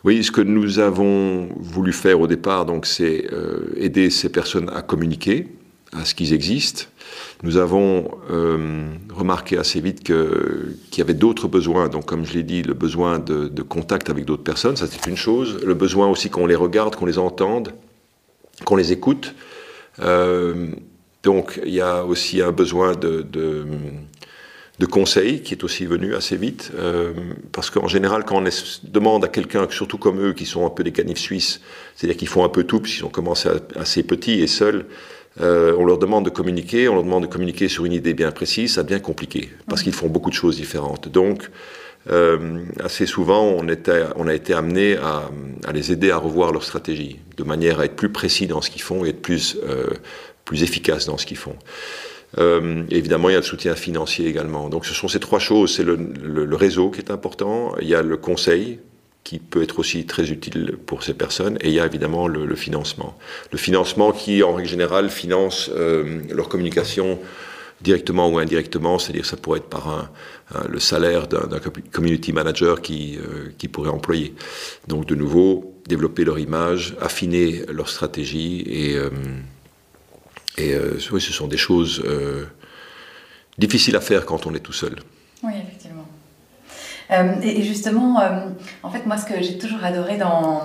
Oui, 0.05 0.23
ce 0.23 0.31
que 0.31 0.43
nous 0.43 0.79
avons 0.79 1.49
voulu 1.57 1.93
faire 1.93 2.21
au 2.21 2.27
départ, 2.27 2.67
donc, 2.67 2.87
c'est 2.87 3.27
euh, 3.33 3.73
aider 3.77 4.11
ces 4.11 4.29
personnes 4.29 4.71
à 4.71 4.83
communiquer, 4.83 5.49
à 5.93 6.05
ce 6.05 6.15
qu'ils 6.15 6.33
existent. 6.33 6.85
Nous 7.43 7.57
avons 7.57 8.11
euh, 8.31 8.89
remarqué 9.15 9.57
assez 9.57 9.81
vite 9.81 10.03
qu'il 10.03 10.99
y 10.99 11.01
avait 11.01 11.15
d'autres 11.15 11.49
besoins. 11.49 11.89
Donc, 11.89 12.07
comme 12.07 12.25
je 12.25 12.35
l'ai 12.35 12.43
dit, 12.43 12.63
le 12.63 12.75
besoin 12.75 13.19
de, 13.19 13.63
contact 13.63 14.11
avec 14.11 14.25
d'autres 14.25 14.43
personnes, 14.43 14.77
ça 14.77 14.87
c'est 14.87 15.07
une 15.09 15.17
chose. 15.17 15.61
Le 15.65 15.75
besoin 15.75 16.09
aussi 16.09 16.31
qu'on 16.31 16.47
les 16.47 16.55
regarde, 16.55 16.97
qu'on 16.97 17.07
les 17.07 17.19
entende, 17.19 17.73
qu'on 18.65 18.77
les 18.77 18.93
écoute. 18.93 19.35
Euh, 20.01 20.69
donc, 21.23 21.61
il 21.65 21.73
y 21.73 21.81
a 21.81 22.05
aussi 22.05 22.43
un 22.43 22.53
besoin 22.53 22.95
de, 22.95 23.23
de, 23.23 23.67
de 24.79 24.87
qui 24.87 25.55
est 25.55 25.65
aussi 25.65 25.87
venu 25.87 26.15
assez 26.15 26.37
vite. 26.37 26.71
Euh, 26.77 27.13
parce 27.53 27.71
qu'en 27.71 27.89
général, 27.89 28.25
quand 28.25 28.37
on 28.37 28.49
demande 28.85 29.25
à 29.25 29.29
quelqu'un, 29.29 29.67
surtout 29.71 29.99
comme 29.99 30.21
eux, 30.21 30.33
qui 30.33 30.47
sont 30.47 30.65
un 30.65 30.71
peu 30.71 30.85
des 30.85 30.93
canifs 30.93 31.19
suisses, 31.19 31.61
c'est-à-dire 31.97 32.17
qu'ils 32.17 32.29
font 32.29 32.45
un 32.45 32.49
peu 32.49 32.65
tout, 32.65 32.81
puisqu'ils 32.81 33.05
ont 33.05 33.11
commencé 33.11 33.49
assez 33.75 34.03
petits 34.03 34.41
et 34.41 34.47
seuls, 34.47 34.87
euh, 35.41 35.75
on 35.79 35.85
leur 35.85 35.99
demande 35.99 36.25
de 36.25 36.31
communiquer, 36.31 36.89
on 36.89 36.95
leur 36.95 37.05
demande 37.05 37.25
de 37.25 37.29
communiquer 37.29 37.69
sur 37.69 37.85
une 37.85 37.93
idée 37.93 38.15
bien 38.15 38.31
précise, 38.31 38.75
ça 38.75 38.83
devient 38.83 39.01
compliqué, 39.01 39.51
parce 39.69 39.83
qu'ils 39.83 39.93
font 39.93 40.09
beaucoup 40.09 40.31
de 40.31 40.35
choses 40.35 40.57
différentes. 40.57 41.09
Donc, 41.09 41.51
euh, 42.11 42.65
assez 42.83 43.07
souvent, 43.07 43.43
on, 43.43 43.69
était, 43.69 44.05
on, 44.17 44.27
a 44.27 44.35
été 44.35 44.55
amené 44.55 44.97
à, 44.97 45.31
les 45.73 45.93
aider 45.93 46.11
à 46.11 46.17
revoir 46.17 46.53
leur 46.53 46.65
stratégie, 46.65 47.19
de 47.37 47.45
manière 47.45 47.81
à 47.81 47.85
être 47.85 47.97
plus 47.97 48.11
précis 48.11 48.47
dans 48.47 48.61
ce 48.61 48.71
qu'ils 48.71 48.83
font 48.83 49.05
et 49.05 49.11
être 49.11 49.23
plus, 49.23 49.57
euh, 49.65 49.91
plus 50.45 50.63
efficace 50.63 51.07
dans 51.07 51.19
ce 51.19 51.27
qu'ils 51.27 51.37
font. 51.37 51.57
évidemment, 52.91 53.29
il 53.29 53.33
y 53.33 53.37
a 53.37 53.41
le 53.41 53.45
soutien 53.45 53.75
financier 53.75 54.27
également. 54.27 54.69
Donc, 54.69 54.87
ce 54.87 54.95
sont 54.95 55.09
ces 55.09 55.21
trois 55.21 55.39
choses. 55.39 55.77
C'est 55.77 55.85
le, 55.85 56.57
réseau 56.57 56.91
qui 56.91 57.01
est 57.01 57.11
important, 57.11 57.75
il 57.81 57.89
y 57.89 57.95
a 57.95 58.03
le 58.03 58.17
conseil, 58.17 58.81
qui 59.29 59.39
peut 59.39 59.63
être 59.63 59.79
aussi 59.79 60.07
très 60.07 60.31
utile 60.31 60.79
pour 60.87 61.03
ces 61.03 61.13
personnes. 61.13 61.59
Et 61.61 61.69
il 61.69 61.75
y 61.75 61.81
a 61.81 61.85
évidemment 61.85 62.29
le, 62.29 62.57
financement. 62.57 63.15
Le 63.53 63.59
financement 63.59 64.11
qui, 64.11 64.43
en 64.43 64.55
règle 64.55 64.71
générale, 64.71 65.11
finance 65.11 65.71
euh, 65.75 66.23
leur 66.31 66.49
communication 66.49 67.19
directement 67.83 68.31
ou 68.31 68.39
indirectement, 68.39 68.99
c'est-à-dire 68.99 69.27
ça 69.27 69.37
pourrait 69.37 69.59
être 69.59 69.69
par 69.69 70.11
le 70.67 70.81
salaire 70.81 71.29
d'un 71.29 71.61
community 71.93 72.33
manager 72.33 72.81
qui, 72.81 73.19
euh, 73.19 73.51
qui 73.59 73.69
pourrait 73.69 73.91
employer. 73.91 74.35
Donc 74.87 75.05
de 75.05 75.15
nouveau, 75.15 75.75
développer 75.87 76.25
leur 76.25 76.39
image, 76.39 76.97
affiner 76.99 77.67
leur 77.69 77.91
stratégie 77.91 78.63
et, 78.67 78.97
euh, 78.97 79.11
et 80.57 80.75
oui, 81.13 81.21
ce 81.21 81.35
sont 81.35 81.49
des 81.49 81.59
choses 81.59 82.03
difficiles 83.59 83.97
à 83.97 84.01
faire 84.01 84.25
quand 84.25 84.47
on 84.47 84.55
est 84.55 84.61
tout 84.61 84.73
seul. 84.73 84.97
Oui, 85.43 85.53
effectivement. 85.63 85.88
Euh, 87.11 87.35
et, 87.43 87.63
justement, 87.63 88.21
euh, 88.21 88.41
en 88.83 88.91
fait, 88.91 89.07
moi, 89.07 89.17
ce 89.17 89.25
que 89.25 89.41
j'ai 89.43 89.59
toujours 89.59 89.85
adoré 89.85 90.17
dans, 90.17 90.63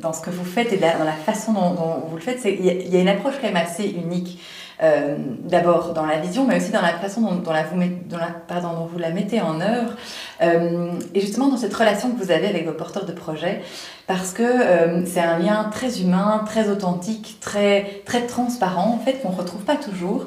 dans 0.00 0.12
ce 0.12 0.20
que 0.20 0.30
vous 0.30 0.44
faites 0.44 0.72
et 0.72 0.76
dans 0.76 1.04
la 1.04 1.12
façon 1.12 1.52
dont, 1.52 2.02
vous 2.08 2.16
le 2.16 2.22
faites, 2.22 2.40
c'est 2.40 2.56
qu'il 2.56 2.92
y, 2.92 2.96
a 2.96 3.00
une 3.00 3.08
approche 3.08 3.34
quand 3.40 3.46
même 3.46 3.56
assez 3.56 3.84
unique. 3.84 4.40
Euh, 4.82 5.14
d'abord 5.44 5.94
dans 5.94 6.04
la 6.04 6.18
vision, 6.18 6.48
mais 6.48 6.56
aussi 6.56 6.72
dans 6.72 6.82
la 6.82 6.94
façon 6.94 7.20
dont, 7.20 7.52
la 7.52 7.62
vous, 7.62 7.80
dont 8.06 8.16
la, 8.16 8.26
pardon, 8.26 8.72
dont 8.72 8.86
vous 8.86 8.98
la 8.98 9.10
mettez 9.10 9.40
en 9.40 9.60
œuvre, 9.60 9.94
et 10.42 11.20
justement 11.20 11.46
dans 11.46 11.56
cette 11.56 11.72
relation 11.72 12.10
que 12.10 12.20
vous 12.20 12.32
avez 12.32 12.48
avec 12.48 12.66
vos 12.66 12.72
porteurs 12.72 13.06
de 13.06 13.12
projets, 13.12 13.62
parce 14.08 14.32
que 14.32 15.04
c'est 15.06 15.20
un 15.20 15.38
lien 15.38 15.70
très 15.72 16.02
humain, 16.02 16.42
très 16.44 16.68
authentique, 16.68 17.38
très, 17.40 18.02
très 18.04 18.26
transparent, 18.26 18.88
en 18.88 18.98
fait, 18.98 19.22
qu'on 19.22 19.30
ne 19.30 19.36
retrouve 19.36 19.62
pas 19.62 19.76
toujours. 19.76 20.26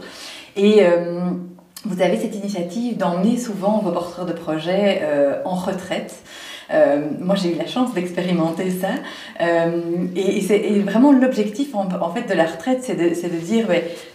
Vous 1.85 2.01
avez 2.01 2.17
cette 2.17 2.35
initiative 2.35 2.97
d'emmener 2.97 3.37
souvent 3.37 3.79
vos 3.79 3.91
porteurs 3.91 4.25
de 4.25 4.33
projets 4.33 4.99
euh, 5.03 5.41
en 5.45 5.55
retraite. 5.55 6.15
Euh, 6.69 7.01
moi, 7.19 7.35
j'ai 7.35 7.53
eu 7.53 7.57
la 7.57 7.67
chance 7.67 7.93
d'expérimenter 7.93 8.71
ça. 8.71 8.89
Euh, 9.41 10.07
et, 10.15 10.41
c'est 10.41 10.79
vraiment 10.79 11.13
l'objectif 11.13 11.73
en, 11.73 12.13
fait 12.13 12.27
de 12.27 12.33
la 12.33 12.45
retraite, 12.45 12.79
c'est 12.81 12.95
de, 12.95 13.09
de, 13.09 13.39
dire 13.39 13.67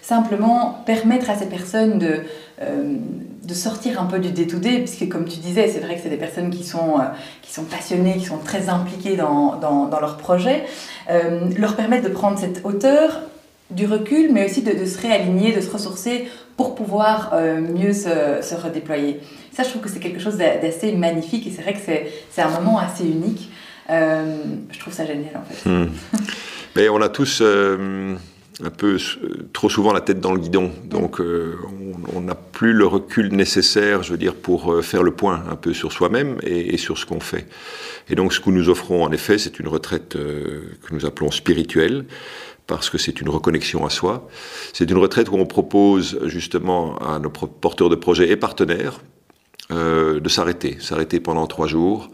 simplement 0.02 0.82
permettre 0.84 1.30
à 1.30 1.36
ces 1.36 1.46
personnes 1.46 1.98
de, 1.98 2.20
de 2.60 3.54
sortir 3.54 4.02
un 4.02 4.04
peu 4.04 4.18
du 4.18 4.32
day-to-day, 4.32 4.80
puisque 4.80 5.08
comme 5.08 5.24
tu 5.24 5.38
disais, 5.38 5.68
c'est 5.68 5.80
vrai 5.80 5.94
que 5.94 6.02
c'est 6.02 6.10
des 6.10 6.18
personnes 6.18 6.50
qui 6.50 6.64
sont, 6.64 6.96
qui 7.40 7.52
sont 7.52 7.64
passionnées, 7.64 8.18
qui 8.18 8.26
sont 8.26 8.38
très 8.38 8.68
impliquées 8.68 9.16
dans, 9.16 9.56
dans, 9.56 9.86
dans 9.86 10.00
leur 10.00 10.18
projet, 10.18 10.64
leur 11.56 11.74
permettre 11.74 12.06
de 12.06 12.12
prendre 12.12 12.38
cette 12.38 12.60
hauteur 12.64 13.22
du 13.72 13.86
recul, 13.86 14.32
mais 14.32 14.44
aussi 14.44 14.62
de, 14.62 14.84
se 14.84 15.00
réaligner, 15.00 15.52
de 15.52 15.60
se 15.60 15.70
ressourcer 15.70 16.28
pour 16.56 16.74
pouvoir 16.74 17.30
euh, 17.32 17.60
mieux 17.60 17.92
se, 17.92 18.40
se, 18.42 18.54
redéployer. 18.54 19.20
Ça, 19.52 19.62
je 19.62 19.70
trouve 19.70 19.82
que 19.82 19.88
c'est 19.88 20.00
quelque 20.00 20.20
chose 20.20 20.36
d'assez 20.36 20.92
magnifique 20.92 21.46
et 21.46 21.50
c'est 21.50 21.62
vrai 21.62 21.74
que 21.74 21.80
c'est 22.30 22.42
un 22.42 22.50
moment 22.50 22.78
assez 22.78 23.04
unique. 23.04 23.50
Euh, 23.90 24.36
je 24.70 24.78
trouve 24.78 24.92
ça 24.92 25.04
génial 25.04 25.36
en 25.36 25.42
fait. 25.42 25.68
Hmm. 25.68 25.88
Mais 26.76 26.88
on 26.88 27.02
a 27.02 27.08
tous 27.08 27.40
euh, 27.42 28.14
un 28.62 28.70
peu 28.70 28.96
trop 29.52 29.68
souvent 29.68 29.92
la 29.92 30.00
tête 30.00 30.20
dans 30.20 30.32
le 30.32 30.40
guidon, 30.40 30.70
donc 30.84 31.20
on 31.20 32.20
n'a 32.20 32.34
plus 32.34 32.72
le 32.72 32.86
recul 32.86 33.34
nécessaire, 33.34 34.02
je 34.02 34.12
veux 34.12 34.16
dire, 34.18 34.34
pour 34.34 34.82
faire 34.82 35.02
le 35.02 35.10
point 35.10 35.44
un 35.50 35.56
peu 35.56 35.74
sur 35.74 35.92
soi-même 35.92 36.38
et, 36.42 36.72
et, 36.72 36.78
sur 36.78 36.96
ce 36.96 37.04
qu'on 37.04 37.20
fait. 37.20 37.46
Et 38.08 38.14
donc 38.14 38.32
ce 38.32 38.40
que 38.40 38.48
nous 38.48 38.70
offrons 38.70 39.04
en 39.04 39.12
effet, 39.12 39.36
c'est 39.36 39.58
une 39.58 39.68
retraite 39.68 40.14
que 40.14 40.94
nous 40.94 41.04
appelons 41.04 41.30
spirituelle 41.30 42.06
parce 42.66 42.90
que 42.90 42.98
c'est 42.98 43.20
une 43.20 43.28
reconnexion 43.28 43.84
à 43.84 43.90
soi. 43.90 44.28
C'est 44.72 44.90
une 44.90 44.98
retraite 44.98 45.28
où 45.30 45.34
on 45.36 45.46
propose 45.46 46.18
justement 46.26 46.96
à 46.98 47.18
nos 47.18 47.30
porteurs 47.30 47.90
de 47.90 47.96
projets 47.96 48.30
et 48.30 48.36
partenaires 48.36 49.00
euh, 49.70 50.20
de 50.20 50.28
s'arrêter, 50.28 50.78
s'arrêter 50.80 51.20
pendant 51.20 51.46
trois 51.46 51.66
jours, 51.66 52.10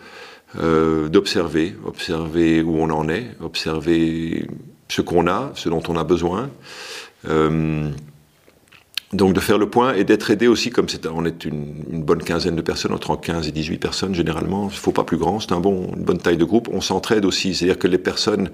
euh, 0.60 1.08
d'observer, 1.08 1.74
observer 1.84 2.62
où 2.62 2.76
on 2.78 2.90
en 2.90 3.08
est, 3.08 3.26
observer 3.40 4.46
ce 4.88 5.02
qu'on 5.02 5.26
a, 5.26 5.52
ce 5.54 5.68
dont 5.68 5.82
on 5.88 5.96
a 5.96 6.04
besoin. 6.04 6.50
Euh, 7.28 7.90
donc 9.12 9.32
de 9.32 9.40
faire 9.40 9.56
le 9.56 9.70
point 9.70 9.94
et 9.94 10.04
d'être 10.04 10.30
aidé 10.30 10.46
aussi, 10.48 10.70
comme 10.70 10.88
c'est, 10.88 11.06
on 11.06 11.24
est 11.24 11.44
une, 11.44 12.02
bonne 12.02 12.22
quinzaine 12.22 12.56
de 12.56 12.62
personnes, 12.62 12.92
entre 12.92 13.18
15 13.18 13.48
et 13.48 13.52
18 13.52 13.78
personnes 13.78 14.14
généralement, 14.14 14.64
il 14.64 14.74
ne 14.74 14.78
faut 14.78 14.92
pas 14.92 15.04
plus 15.04 15.16
grand, 15.16 15.40
c'est 15.40 15.52
un 15.52 15.60
bon, 15.60 15.90
une 15.96 16.04
bonne 16.04 16.18
taille 16.18 16.36
de 16.36 16.44
groupe, 16.44 16.68
on 16.72 16.80
s'entraide 16.80 17.24
aussi, 17.24 17.54
c'est-à-dire 17.54 17.78
que 17.78 17.88
les 17.88 17.98
personnes 17.98 18.50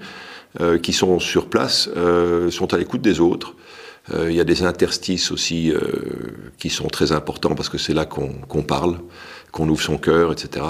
euh, 0.61 0.77
qui 0.77 0.93
sont 0.93 1.19
sur 1.19 1.49
place 1.49 1.89
euh, 1.97 2.49
sont 2.49 2.73
à 2.73 2.77
l'écoute 2.77 3.01
des 3.01 3.19
autres. 3.19 3.55
Euh, 4.13 4.31
il 4.31 4.37
y 4.37 4.39
a 4.39 4.45
des 4.45 4.63
interstices 4.63 5.31
aussi 5.31 5.73
qui 6.57 6.69
sont 6.69 6.87
très 6.87 7.11
importants 7.11 7.55
parce 7.55 7.67
que 7.67 7.77
c'est 7.77 7.93
là 7.93 8.05
qu'on 8.05 8.61
parle, 8.61 8.99
qu'on 9.51 9.67
ouvre 9.67 9.81
son 9.81 9.97
cœur, 9.97 10.31
etc. 10.31 10.65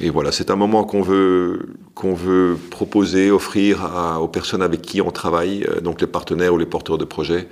et 0.00 0.10
voilà, 0.10 0.32
c'est 0.32 0.50
un 0.50 0.56
moment 0.56 0.84
qu'on 0.84 1.02
veut, 1.02 1.76
qu'on 1.94 2.14
veut 2.14 2.56
proposer, 2.70 3.30
offrir 3.30 3.88
aux 4.20 4.28
personnes 4.28 4.62
avec 4.62 4.82
qui 4.82 5.02
on 5.02 5.10
travaille, 5.10 5.66
donc 5.82 6.00
les 6.00 6.06
partenaires 6.06 6.54
ou 6.54 6.58
les 6.58 6.66
porteurs 6.66 6.96
de 6.96 7.04
projets, 7.04 7.48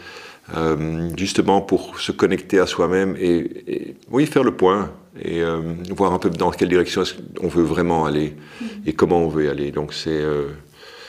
justement 1.17 1.61
pour 1.61 1.99
se 1.99 2.13
connecter 2.13 2.59
à 2.59 2.67
soi-même 2.67 3.17
et, 3.19 3.97
oui, 4.11 4.27
faire 4.27 4.45
le 4.45 4.55
point 4.55 4.91
et 5.21 5.43
voir 5.91 6.13
un 6.13 6.19
peu 6.19 6.31
dans 6.31 6.51
quelle 6.51 6.69
direction 6.69 7.05
on 7.41 7.49
veut 7.49 7.63
vraiment 7.63 8.05
aller 8.05 8.37
et 8.85 8.93
comment 8.93 9.19
on 9.19 9.29
veut 9.29 9.47
y 9.47 9.49
aller. 9.49 9.71
Donc 9.71 9.95
c'est 9.95 10.21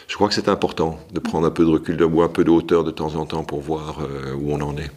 je 0.08 0.16
crois 0.16 0.28
que 0.28 0.36
c'est 0.36 0.50
important 0.50 1.00
de 1.12 1.20
prendre 1.20 1.48
un 1.48 1.52
peu 1.52 1.66
de 1.66 1.70
recul 1.70 2.02
ou 2.04 2.22
un 2.22 2.30
peu 2.30 2.44
de 2.44 2.50
hauteur 2.50 2.84
de 2.84 2.92
temps 2.92 3.16
en 3.16 3.26
temps 3.26 3.44
pour 3.44 3.62
voir 3.62 4.00
euh, 4.02 4.36
où 4.36 4.52
on 4.52 4.62
en 4.62 4.78
est. 4.78 4.92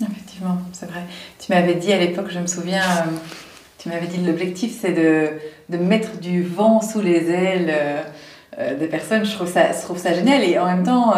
Effectivement, 0.00 0.58
c'est 0.72 0.86
vrai. 0.86 1.04
Tu 1.38 1.52
m'avais 1.52 1.74
dit 1.74 1.92
à 1.92 1.98
l'époque, 1.98 2.26
je 2.28 2.38
me 2.38 2.46
souviens, 2.46 2.82
euh, 2.82 3.10
tu 3.78 3.88
m'avais 3.88 4.06
dit 4.06 4.18
l'objectif 4.18 4.76
c'est 4.80 4.92
de, 4.92 5.30
de, 5.70 5.82
mettre 5.82 6.18
du 6.18 6.42
vent 6.42 6.80
sous 6.80 7.00
les 7.00 7.30
ailes 7.30 7.72
euh, 8.58 8.78
des 8.78 8.88
personnes. 8.88 9.24
Je 9.24 9.32
trouve, 9.32 9.50
ça, 9.50 9.72
je 9.72 9.80
trouve 9.80 9.98
ça 9.98 10.12
génial 10.12 10.44
et 10.44 10.58
en 10.58 10.66
même 10.66 10.84
temps, 10.84 11.14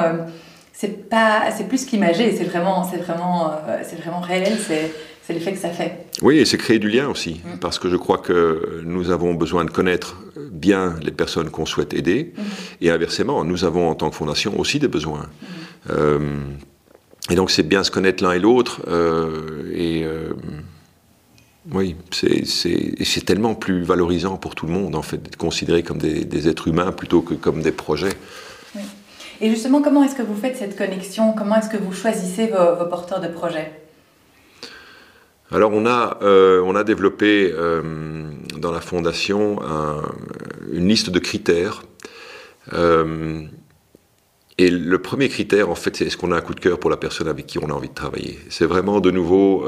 c'est 0.80 1.08
pas, 1.08 1.50
c'est 1.56 1.68
plus 1.68 1.84
qu'imagé, 1.84 2.34
c'est 2.37 2.44
vraiment, 2.44 2.84
c'est 2.84 2.96
vraiment, 2.99 3.52
c'est 3.82 3.96
vraiment 4.00 4.20
réel. 4.20 4.56
C'est 4.66 4.90
c'est 5.30 5.34
l'effet 5.34 5.52
que 5.52 5.58
ça 5.58 5.70
fait. 5.70 6.06
Oui, 6.22 6.38
et 6.38 6.44
c'est 6.44 6.58
créer 6.58 6.78
du 6.78 6.88
lien 6.88 7.08
aussi, 7.08 7.40
mm. 7.44 7.58
parce 7.60 7.78
que 7.78 7.88
je 7.88 7.96
crois 7.96 8.18
que 8.18 8.82
nous 8.84 9.10
avons 9.10 9.34
besoin 9.34 9.64
de 9.64 9.70
connaître 9.70 10.16
bien 10.50 10.96
les 11.02 11.12
personnes 11.12 11.50
qu'on 11.50 11.66
souhaite 11.66 11.94
aider, 11.94 12.32
mm. 12.37 12.42
et 12.80 12.90
inversement, 12.90 13.44
nous 13.44 13.64
avons 13.64 13.88
en 13.88 13.94
tant 13.94 14.10
que 14.10 14.16
fondation 14.16 14.58
aussi 14.58 14.80
des 14.80 14.88
besoins. 14.88 15.28
Mm. 15.28 15.46
Euh, 15.90 16.18
et 17.30 17.34
donc 17.37 17.50
c'est 17.50 17.62
bien 17.62 17.84
se 17.84 17.92
connaître 17.92 18.25
l'un 18.25 18.32
et 18.32 18.40
l'autre, 18.40 18.80
euh, 18.88 19.70
et 19.72 20.02
euh, 20.04 20.32
oui, 21.72 21.94
c'est 22.10 23.25
tellement 23.25 23.54
plus 23.54 23.84
valorisant 23.84 24.37
pour 24.37 24.56
tout 24.56 24.66
le 24.66 24.72
monde, 24.72 24.96
en 24.96 25.02
fait, 25.02 25.22
d'être 25.22 25.37
considéré 25.37 25.82
comme 25.84 25.99
des, 25.99 26.49
êtres 26.49 26.66
humains 26.66 26.90
plutôt 26.90 27.20
que 27.20 27.34
comme 27.34 27.62
des 27.62 27.70
projets. 27.70 28.16
Et 29.40 29.49
justement, 29.49 29.80
comment 29.80 30.04
est-ce 30.04 30.14
que 30.14 30.23
vous 30.23 30.37
faites 30.37 30.56
cette 30.56 30.76
connexion? 30.76 31.32
Comment 31.32 31.56
est-ce 31.56 31.70
que 31.70 31.78
vous 31.78 31.92
choisissez 31.92 32.49
vos 32.49 32.87
porteurs 32.87 33.20
de 33.20 33.28
projets? 33.28 33.73
Alors 35.52 35.73
on 35.73 35.85
a, 35.85 36.18
euh, 36.23 36.85
développé 36.85 37.52
euh, 37.52 37.82
dans 38.59 38.70
la 38.70 38.80
fondation 38.80 39.59
une 40.70 40.88
liste 40.88 41.11
de 41.11 41.18
critères. 41.18 41.82
Euh, 42.73 43.42
et 44.59 44.70
le 44.70 44.99
premier 44.99 45.28
critère, 45.28 45.70
en 45.70 45.75
fait, 45.75 45.97
c'est 45.97 46.04
est-ce 46.06 46.16
qu'on 46.16 46.32
a 46.32 46.37
un 46.37 46.40
coup 46.42 46.54
de 46.54 46.61
cœur 46.61 46.78
pour 46.78 46.90
la 46.90 46.99
personne 46.99 47.28
avec 47.28 47.47
qui 47.47 47.59
on 47.59 47.68
a 47.70 47.73
envie 47.73 47.88
de 47.88 47.94
travailler? 47.94 48.38
C'est 48.50 48.66
vraiment 48.66 49.00
de 49.00 49.11
nouveau 49.11 49.64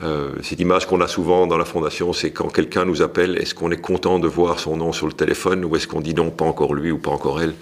Euh, 0.00 0.32
cette 0.42 0.58
image 0.58 0.86
qu'on 0.86 1.00
a 1.00 1.06
souvent 1.06 1.46
dans 1.46 1.58
la 1.58 1.64
fondation, 1.64 2.12
c'est 2.12 2.30
quand 2.30 2.48
quelqu'un 2.48 2.84
nous 2.84 3.02
appelle, 3.02 3.36
est-ce 3.38 3.54
qu'on 3.54 3.70
est 3.70 3.80
content 3.80 4.18
de 4.18 4.26
voir 4.26 4.58
son 4.58 4.76
nom 4.76 4.92
sur 4.92 5.06
le 5.06 5.12
téléphone 5.12 5.64
ou 5.64 5.76
est-ce 5.76 5.86
qu'on 5.86 6.00
dit 6.00 6.14
non, 6.14 6.30
pas 6.30 6.44
encore 6.44 6.74
lui 6.74 6.90
ou 6.90 6.98
pas 6.98 7.10
encore 7.10 7.40
elle? 7.40 7.54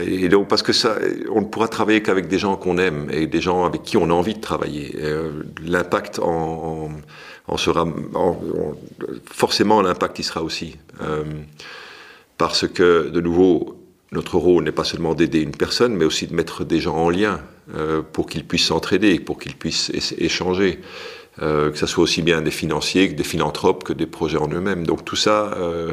Et 0.00 0.28
donc 0.28 0.48
parce 0.48 0.62
que 0.62 0.72
ça, 0.72 0.96
on 1.30 1.42
ne 1.42 1.46
pourra 1.46 1.68
travailler 1.68 2.02
qu'avec 2.02 2.28
des 2.28 2.38
gens 2.38 2.56
qu'on 2.56 2.78
aime 2.78 3.08
et 3.10 3.26
des 3.26 3.40
gens 3.40 3.64
avec 3.64 3.82
qui 3.82 3.96
on 3.96 4.04
a 4.04 4.12
envie 4.12 4.34
de 4.34 4.40
travailler. 4.40 4.96
Euh, 4.98 5.42
l'impact 5.62 6.20
en, 6.20 6.90
sera, 7.56 7.86
forcément 9.26 9.82
l'impact 9.82 10.18
y 10.20 10.22
sera 10.22 10.42
aussi, 10.42 10.76
euh, 11.02 11.24
parce 12.38 12.66
que 12.66 13.08
de 13.08 13.20
nouveau. 13.20 13.80
Notre 14.12 14.36
rôle 14.36 14.62
n'est 14.62 14.70
pas 14.70 14.84
seulement 14.84 15.12
d'aider 15.12 15.40
une 15.40 15.50
personne, 15.50 15.96
mais 15.96 16.04
aussi 16.04 16.28
de 16.28 16.34
mettre 16.36 16.62
des 16.62 16.78
gens 16.78 16.94
en 16.94 17.10
lien 17.10 17.40
pour 18.12 18.28
qu'ils 18.28 18.44
puissent 18.44 18.66
s'entraider, 18.66 19.18
pour 19.18 19.40
qu'ils 19.40 19.56
puissent 19.56 19.90
échanger. 20.18 20.78
Euh, 21.42 21.72
que 21.72 21.78
ce 21.78 21.86
soit 21.86 22.04
aussi 22.04 22.22
bien 22.22 22.42
des 22.42 22.52
financiers 22.52 23.08
que 23.08 23.14
des 23.14 23.24
philanthropes 23.24 23.82
que 23.82 23.92
des 23.92 24.06
projets 24.06 24.38
en 24.38 24.48
eux-mêmes. 24.48 24.86
Donc 24.86 25.04
tout 25.04 25.16
ça 25.16 25.52
euh, 25.56 25.92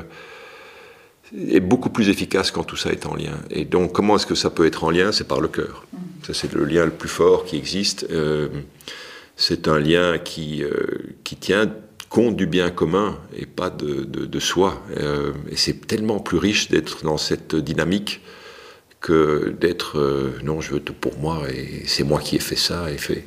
est 1.36 1.60
beaucoup 1.60 1.90
plus 1.90 2.10
efficace 2.10 2.52
quand 2.52 2.64
tout 2.64 2.78
ça 2.78 2.92
est 2.92 3.08
en 3.08 3.16
lien. 3.16 3.38
Et 3.50 3.66
donc 3.66 3.92
comment 3.92 4.18
est-ce 4.18 4.28
que 4.28 4.36
ça 4.36 4.52
peut 4.52 4.68
être 4.68 4.84
en 4.84 4.92
lien? 4.92 5.12
C'est 5.12 5.28
par 5.28 5.42
le 5.42 5.48
cœur. 5.48 5.86
Mm. 5.92 5.98
Ça 6.28 6.34
c'est 6.36 6.54
le 6.54 6.64
lien 6.64 6.86
le 6.86 6.92
plus 6.92 7.10
fort 7.10 7.46
qui 7.46 7.58
existe. 7.58 8.06
Euh, 8.12 8.50
c'est 9.36 9.68
un 9.68 9.80
lien 9.80 10.20
qui, 10.20 10.64
qui 11.24 11.36
tient 11.36 11.72
compte 12.10 12.36
du 12.36 12.46
bien 12.46 12.70
commun 12.70 13.18
et 13.36 13.48
pas 13.48 13.72
de, 13.72 14.04
de, 14.04 14.26
de 14.28 14.40
soi. 14.40 14.84
et 15.50 15.56
c'est 15.56 15.88
tellement 15.88 16.20
plus 16.20 16.38
riche 16.38 16.70
d'être 16.70 17.04
dans 17.04 17.18
cette 17.18 17.56
dynamique 17.56 18.22
que 19.02 19.54
d'être 19.60 20.00
non 20.44 20.62
je 20.62 20.74
veux 20.74 20.80
tout 20.80 20.94
pour 20.94 21.18
moi 21.18 21.42
et 21.52 21.84
c'est 21.88 22.04
moi 22.04 22.20
qui 22.20 22.36
ai 22.36 22.40
fait 22.40 22.56
ça 22.56 22.90
et 22.92 22.98
fait 22.98 23.26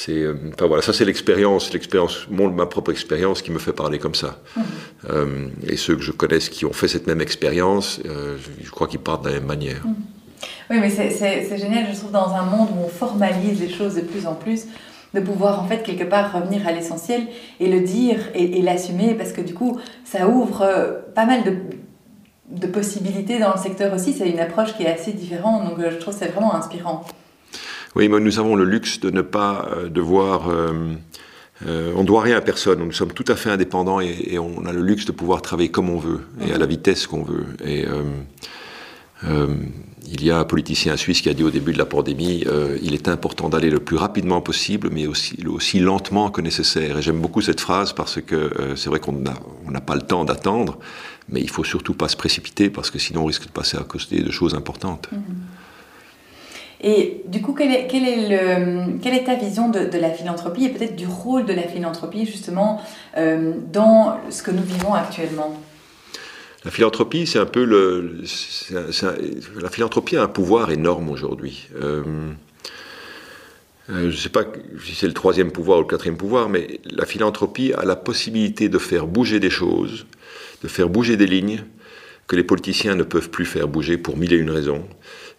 c'est, 0.00 0.12
euh, 0.12 0.34
voilà, 0.58 0.82
ça 0.82 0.92
c'est 0.92 1.04
l'expérience, 1.04 1.72
l'expérience, 1.74 2.26
ma 2.30 2.66
propre 2.66 2.90
expérience 2.90 3.42
qui 3.42 3.50
me 3.50 3.58
fait 3.58 3.72
parler 3.72 3.98
comme 3.98 4.14
ça. 4.14 4.38
Mhm. 4.56 4.62
Euh, 5.10 5.48
et 5.68 5.76
ceux 5.76 5.96
que 5.96 6.02
je 6.02 6.12
connaisse 6.12 6.48
qui 6.48 6.64
ont 6.64 6.72
fait 6.72 6.88
cette 6.88 7.06
même 7.06 7.20
expérience, 7.20 8.00
euh, 8.06 8.38
je 8.62 8.70
crois 8.70 8.86
qu'ils 8.86 9.00
partent 9.00 9.24
de 9.24 9.28
la 9.28 9.34
même 9.34 9.46
manière. 9.46 9.84
Mhm. 9.84 9.94
Oui, 10.70 10.78
mais 10.80 10.88
c'est 10.88 11.58
génial, 11.58 11.86
je 11.92 11.98
trouve, 11.98 12.12
dans 12.12 12.32
un 12.32 12.44
monde 12.44 12.68
où 12.70 12.84
on 12.84 12.88
formalise 12.88 13.60
les 13.60 13.68
choses 13.68 13.96
de 13.96 14.00
plus 14.00 14.26
en 14.26 14.34
plus, 14.34 14.66
de 15.12 15.20
pouvoir 15.20 15.60
en 15.60 15.66
fait 15.66 15.82
quelque 15.82 16.04
part 16.04 16.32
revenir 16.32 16.66
à 16.66 16.72
l'essentiel 16.72 17.26
et 17.58 17.68
le 17.68 17.80
dire 17.80 18.20
et, 18.34 18.62
l'assumer, 18.62 19.14
parce 19.14 19.32
que 19.32 19.42
du 19.42 19.52
coup, 19.52 19.80
ça 20.04 20.28
ouvre 20.28 21.02
pas 21.14 21.26
mal 21.26 21.42
de, 21.42 21.56
de 22.50 22.66
possibilités 22.66 23.38
dans 23.38 23.52
le 23.54 23.60
secteur 23.60 23.92
aussi. 23.94 24.12
C'est 24.12 24.28
une 24.28 24.40
approche 24.40 24.76
qui 24.76 24.82
est 24.82 24.92
assez 24.92 25.12
différente, 25.12 25.68
donc 25.68 25.78
je 25.78 25.96
trouve 25.96 26.14
que 26.14 26.20
c'est 26.20 26.30
vraiment 26.30 26.54
inspirant. 26.54 27.04
Oui, 27.96 28.08
mais 28.08 28.20
nous 28.20 28.38
avons 28.38 28.54
le 28.54 28.64
luxe 28.64 29.00
de 29.00 29.10
ne 29.10 29.22
pas 29.22 29.68
euh, 29.72 29.88
devoir... 29.88 30.48
Euh, 30.48 30.94
euh, 31.66 31.92
on 31.94 32.02
ne 32.02 32.06
doit 32.06 32.22
rien 32.22 32.38
à 32.38 32.40
personne, 32.40 32.78
nous 32.78 32.92
sommes 32.92 33.12
tout 33.12 33.24
à 33.28 33.36
fait 33.36 33.50
indépendants 33.50 34.00
et, 34.00 34.38
on 34.38 34.64
a 34.64 34.72
le 34.72 34.80
luxe 34.80 35.04
de 35.04 35.12
pouvoir 35.12 35.42
travailler 35.42 35.70
comme 35.70 35.90
on 35.90 35.98
veut 35.98 36.22
et 36.40 36.54
à 36.54 36.58
la 36.58 36.64
vitesse 36.64 37.06
qu'on 37.06 37.22
veut. 37.22 37.44
Et 37.62 37.84
il 40.12 40.24
y 40.24 40.30
a 40.30 40.38
un 40.38 40.44
politicien 40.44 40.96
suisse 40.96 41.20
qui 41.20 41.28
a 41.28 41.34
dit 41.34 41.44
au 41.44 41.50
début 41.50 41.72
de 41.72 41.78
la 41.78 41.86
pandémie, 41.86 42.44
il 42.82 42.94
est 42.94 43.08
important 43.08 43.48
d'aller 43.48 43.70
le 43.70 43.80
plus 43.80 43.96
rapidement 43.96 44.40
possible, 44.40 44.90
mais 44.90 45.06
aussi, 45.06 45.78
lentement 45.78 46.30
que 46.30 46.40
nécessaire. 46.40 46.98
Et 46.98 47.02
j'aime 47.02 47.20
beaucoup 47.20 47.40
cette 47.40 47.60
phrase 47.60 47.92
parce 47.92 48.20
que 48.20 48.74
c'est 48.76 48.88
vrai 48.88 48.98
qu'on 48.98 49.12
n'a 49.12 49.80
pas 49.80 49.94
le 49.94 50.02
temps 50.02 50.24
d'attendre, 50.24 50.78
mais 51.28 51.40
il 51.40 51.50
faut 51.50 51.64
surtout 51.64 51.94
pas 51.94 52.08
se 52.08 52.16
précipiter 52.16 52.70
parce 52.70 52.90
que 52.90 52.98
sinon 52.98 53.22
on 53.22 53.26
risque 53.26 53.46
de 53.46 53.52
passer 53.52 53.76
à 53.76 53.84
côté 53.84 54.20
de 54.20 54.30
choses 54.30 54.54
importantes. 54.54 55.08
Mm-hmm. 55.12 55.18
Et 56.82 57.22
du 57.26 57.42
coup, 57.42 57.52
quelle 57.52 57.72
est, 57.72 57.88
le, 58.28 58.98
quelle 59.00 59.14
est 59.14 59.24
ta 59.24 59.34
vision 59.34 59.68
de, 59.68 59.98
la 59.98 60.10
philanthropie 60.10 60.64
et 60.64 60.70
peut-être 60.70 60.96
du 60.96 61.06
rôle 61.06 61.44
de 61.44 61.52
la 61.52 61.64
philanthropie 61.64 62.24
justement 62.24 62.80
euh, 63.18 63.52
dans 63.70 64.16
ce 64.30 64.42
que 64.42 64.50
nous 64.50 64.62
vivons 64.62 64.94
actuellement? 64.94 65.54
La 66.64 66.70
philanthropie, 66.70 67.26
c'est 67.26 67.38
un 67.38 67.46
peu 67.46 67.64
le. 67.64 68.22
la 69.60 69.70
philanthropie 69.70 70.16
a 70.16 70.22
un 70.22 70.28
pouvoir 70.28 70.70
énorme 70.70 71.08
aujourd'hui. 71.08 71.68
Euh, 71.80 72.02
euh, 73.88 74.02
je 74.02 74.06
ne 74.06 74.12
sais 74.12 74.28
pas 74.28 74.44
si 74.84 74.94
c'est 74.94 75.06
le 75.06 75.14
troisième 75.14 75.52
pouvoir 75.52 75.78
ou 75.78 75.82
le 75.82 75.88
quatrième 75.88 76.18
pouvoir, 76.18 76.50
mais 76.50 76.80
la 76.84 77.06
philanthropie 77.06 77.72
a 77.72 77.84
la 77.84 77.96
possibilité 77.96 78.68
de 78.68 78.78
faire 78.78 79.06
bouger 79.06 79.40
des 79.40 79.50
choses, 79.50 80.06
de 80.62 80.68
faire 80.68 80.90
bouger 80.90 81.16
des 81.16 81.26
lignes 81.26 81.64
que 82.26 82.36
les 82.36 82.44
politiciens 82.44 82.94
ne 82.94 83.02
peuvent 83.02 83.30
plus 83.30 83.46
faire 83.46 83.66
bouger 83.66 83.96
pour 83.96 84.16
mille 84.16 84.32
et 84.32 84.36
une 84.36 84.50
raisons 84.50 84.86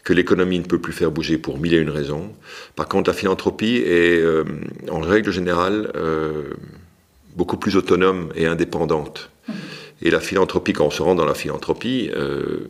que 0.03 0.13
l'économie 0.13 0.57
ne 0.57 0.65
peut 0.65 0.81
plus 0.81 0.93
faire 0.93 1.11
bouger 1.11 1.37
pour 1.37 1.59
mille 1.59 1.75
et 1.75 1.77
une 1.77 1.91
raisons. 1.91 2.33
Par 2.75 2.87
contre, 2.87 3.11
la 3.11 3.13
philanthropie 3.13 3.75
est, 3.85 4.19
euh, 4.19 4.43
en 4.89 4.99
règle 4.99 5.31
générale, 5.31 5.91
beaucoup 7.35 7.57
plus 7.57 7.75
autonome 7.75 8.31
et 8.35 8.47
indépendante. 8.47 9.30
Et 10.01 10.09
la 10.09 10.19
philanthropie, 10.19 10.73
quand 10.73 10.85
on 10.85 10.91
se 10.91 11.01
rend 11.01 11.15
dans 11.15 11.25
la 11.25 11.33
philanthropie, 11.33 12.09
euh, 12.15 12.67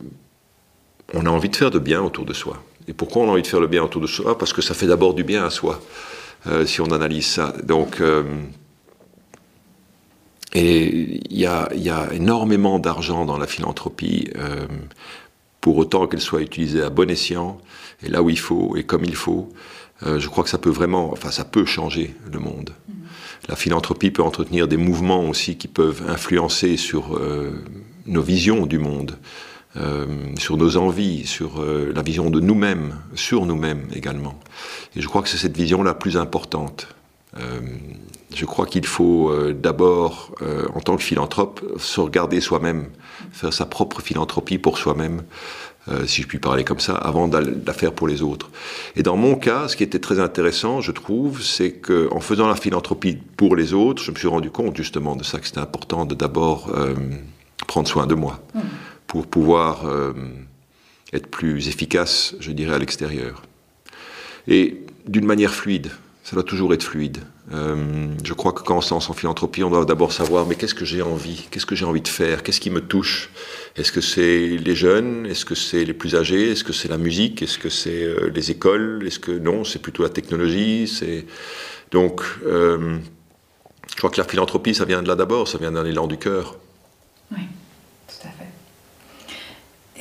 on 1.14 1.26
a 1.26 1.30
envie 1.30 1.50
de 1.50 1.56
faire 1.56 1.72
de 1.72 1.80
bien 1.80 2.02
autour 2.02 2.26
de 2.26 2.34
soi. 2.34 2.64
Et 2.88 2.94
pourquoi 2.94 3.24
on 3.24 3.30
a 3.30 3.32
envie 3.32 3.42
de 3.42 3.48
faire 3.48 3.60
le 3.60 3.68
bien 3.68 3.84
autour 3.84 4.02
de 4.02 4.08
soi? 4.08 4.38
Parce 4.38 4.54
que 4.54 4.62
ça 4.62 4.74
fait 4.74 4.88
d'abord 4.88 5.14
du 5.14 5.24
bien 5.24 5.46
à 5.46 5.50
soi, 5.50 5.80
si 6.66 6.82
on 6.82 6.92
analyse 6.92 7.28
ça. 7.28 7.54
Donc, 7.64 8.02
et 10.54 11.22
il 11.30 11.38
y, 11.38 11.42
y 11.42 11.90
a, 11.90 12.14
énormément 12.14 12.80
d'argent 12.80 13.26
dans 13.26 13.38
la 13.38 13.46
philanthropie 13.46 14.32
pour 15.62 15.78
autant 15.78 16.08
qu'elle 16.08 16.22
soit 16.22 16.42
utilisée 16.42 16.82
à 16.82 16.90
bon 16.90 17.10
escient, 17.10 17.60
et 18.04 18.10
là 18.10 18.24
où 18.24 18.30
il 18.30 18.40
faut, 18.40 18.76
et 18.76 18.84
comme 18.84 19.06
il 19.06 19.16
faut, 19.16 19.50
euh, 20.04 20.20
je 20.20 20.28
crois 20.28 20.44
que 20.44 20.50
ça 20.50 20.58
peut 20.58 20.72
vraiment, 20.72 21.12
enfin 21.12 21.30
ça 21.30 21.46
peut 21.46 21.66
changer 21.66 22.16
le 22.32 22.40
monde. 22.40 22.72
Mm-hmm. 22.72 23.01
La 23.50 23.56
philanthropie 23.56 24.12
peut 24.12 24.24
entretenir 24.24 24.68
des 24.68 24.78
mouvements 24.78 25.28
aussi 25.28 25.58
qui 25.58 25.68
peuvent 25.68 26.04
influencer 26.08 26.78
sur 26.78 27.18
euh, 27.18 27.52
nos 28.06 28.22
visions 28.22 28.66
du 28.66 28.78
monde, 28.78 29.18
euh, 29.78 30.06
sur 30.38 30.58
nos 30.58 30.78
envies, 30.78 31.26
sur 31.26 31.64
la 31.64 32.02
vision 32.02 32.30
de 32.30 32.40
nous-mêmes, 32.40 32.98
sur 33.16 33.46
nous-mêmes 33.46 33.88
également. 33.94 34.40
Et 34.96 35.02
je 35.02 35.08
crois 35.08 35.22
que 35.22 35.30
c'est 35.30 35.38
cette 35.38 35.58
vision 35.58 35.84
la 35.84 35.94
plus 35.94 36.18
importante. 36.18 36.88
je 38.36 38.46
crois 38.46 38.66
qu'il 38.66 38.86
faut 38.86 39.34
d'abord, 39.54 40.36
en 40.76 40.82
tant 40.82 40.98
que 40.98 41.04
philanthrope, 41.04 41.62
se 41.78 42.02
regarder 42.02 42.42
soi-même 42.42 42.88
faire 43.32 43.54
sa 43.54 43.66
propre 43.66 44.02
philanthropie 44.02 44.58
pour 44.58 44.78
soi-même, 44.78 45.24
euh, 45.90 46.06
si 46.06 46.22
je 46.22 46.28
puis 46.28 46.38
parler 46.38 46.64
comme 46.64 46.80
ça, 46.80 46.94
avant 46.94 47.28
de 47.28 47.62
la 47.66 47.74
faire 47.74 47.94
pour 47.94 48.08
les 48.08 48.22
autres. 48.22 48.52
Et 48.96 49.02
dans 49.02 49.18
mon 49.18 49.36
cas, 49.36 49.68
ce 49.68 49.76
qui 49.76 49.84
était 49.84 50.00
très 50.00 50.20
intéressant, 50.20 50.80
je 50.80 50.92
trouve, 50.92 51.42
c'est 51.42 51.72
qu'en 51.72 52.20
faisant 52.20 52.48
la 52.48 52.56
philanthropie 52.56 53.18
pour 53.38 53.56
les 53.56 53.74
autres, 53.74 54.04
je 54.04 54.12
me 54.12 54.16
suis 54.16 54.28
rendu 54.28 54.52
compte 54.52 54.78
justement 54.78 55.16
de 55.16 55.24
ça, 55.24 55.40
que 55.40 55.48
c'était 55.48 55.60
important 55.60 56.06
de 56.06 56.14
d'abord 56.14 56.70
euh, 56.76 56.94
prendre 57.68 57.88
soin 57.88 58.06
de 58.06 58.14
moi, 58.14 58.40
mmh. 58.54 58.60
pour 59.08 59.26
pouvoir 59.26 59.88
euh, 59.88 60.14
être 61.14 61.28
plus 61.28 61.68
efficace, 61.68 62.36
je 62.40 62.52
dirais, 62.52 62.76
à 62.76 62.80
l'extérieur. 62.80 63.42
Et 64.48 64.86
d'une 65.08 65.26
manière 65.26 65.54
fluide, 65.54 65.90
ça 66.24 66.36
doit 66.36 66.44
toujours 66.44 66.74
être 66.74 66.84
fluide. 66.84 67.18
Euh, 67.52 68.08
je 68.24 68.34
crois 68.34 68.54
que 68.54 68.62
quand 68.62 68.78
on 68.78 68.82
se 68.82 68.94
lance 68.94 69.10
en 69.10 69.14
philanthropie, 69.14 69.64
on 69.64 69.70
doit 69.70 69.86
d'abord 69.86 70.12
savoir 70.12 70.46
mais 70.46 70.56
qu'est-ce 70.56 70.76
que 70.76 70.86
j'ai 70.86 71.02
envie? 71.02 71.48
Qu'est-ce 71.50 71.66
que 71.66 71.76
j'ai 71.76 71.86
envie 71.86 72.02
de 72.02 72.08
faire? 72.08 72.44
Qu'est-ce 72.44 72.62
qui 72.62 72.70
me 72.70 72.82
touche? 72.82 73.30
Est-ce 73.76 73.92
que 73.92 74.02
c'est 74.02 74.48
les 74.48 74.76
jeunes? 74.76 75.26
Est-ce 75.26 75.46
que 75.46 75.56
c'est 75.56 75.84
les 75.84 75.94
plus 75.94 76.16
âgés? 76.16 76.52
Est-ce 76.52 76.64
que 76.64 76.74
c'est 76.74 76.88
la 76.88 76.98
musique? 76.98 77.42
Est-ce 77.42 77.58
que 77.58 77.70
c'est 77.70 78.04
euh, 78.04 78.32
les 78.34 78.52
écoles? 78.52 79.04
Est-ce 79.06 79.20
que 79.20 79.32
non 79.32 79.64
C'est 79.64 79.80
plutôt 79.80 80.04
la 80.04 80.10
technologie? 80.10 80.90
Donc 81.92 82.22
euh, 82.46 83.00
je 83.90 83.96
crois 83.98 84.10
que 84.10 84.18
la 84.18 84.28
philanthropie, 84.28 84.74
ça 84.76 84.86
vient 84.86 85.02
de 85.02 85.08
là 85.08 85.16
d'abord, 85.16 85.48
ça 85.48 85.58
vient 85.58 85.72
d'un 85.72 85.86
élan 85.86 86.08
du 86.08 86.18
cœur. 86.18 86.58
Oui. 87.32 87.42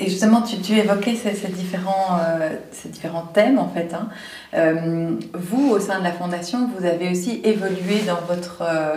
Et 0.00 0.08
justement, 0.08 0.40
tu, 0.40 0.72
évoquais 0.72 1.14
ces, 1.14 1.34
ces 1.34 1.48
différents, 1.48 2.18
euh, 2.22 2.48
ces 2.72 2.88
différents 2.88 3.26
thèmes, 3.26 3.58
en 3.58 3.68
fait. 3.68 3.92
Hein. 3.92 4.08
Euh, 4.54 5.10
vous, 5.34 5.70
au 5.70 5.78
sein 5.78 5.98
de 5.98 6.04
la 6.04 6.12
Fondation, 6.12 6.70
vous 6.76 6.86
avez 6.86 7.10
aussi 7.10 7.42
évolué 7.44 8.00
dans 8.06 8.20
votre... 8.26 8.62
Euh, 8.62 8.96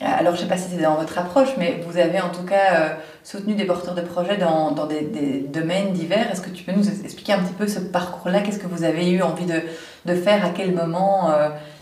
alors, 0.00 0.34
je 0.34 0.38
ne 0.38 0.44
sais 0.44 0.48
pas 0.48 0.56
si 0.56 0.70
c'est 0.70 0.82
dans 0.82 0.96
votre 0.96 1.18
approche, 1.18 1.50
mais 1.58 1.84
vous 1.86 1.98
avez 1.98 2.20
en 2.20 2.30
tout 2.30 2.44
cas 2.44 2.96
soutenu 3.22 3.54
des 3.54 3.66
porteurs 3.66 3.94
de 3.94 4.00
projets 4.00 4.36
dans, 4.38 4.72
des, 4.86 5.46
domaines 5.46 5.92
divers. 5.92 6.28
Est-ce 6.32 6.40
que 6.40 6.50
tu 6.50 6.64
peux 6.64 6.72
nous 6.72 6.88
expliquer 6.88 7.34
un 7.34 7.40
petit 7.40 7.52
peu 7.52 7.68
ce 7.68 7.78
parcours-là? 7.78 8.40
Qu'est-ce 8.40 8.58
que 8.58 8.66
vous 8.66 8.82
avez 8.82 9.08
eu 9.10 9.22
envie 9.22 9.44
de, 9.44 9.60
de 10.06 10.14
faire? 10.14 10.44
À 10.44 10.48
quel 10.48 10.74
moment 10.74 11.30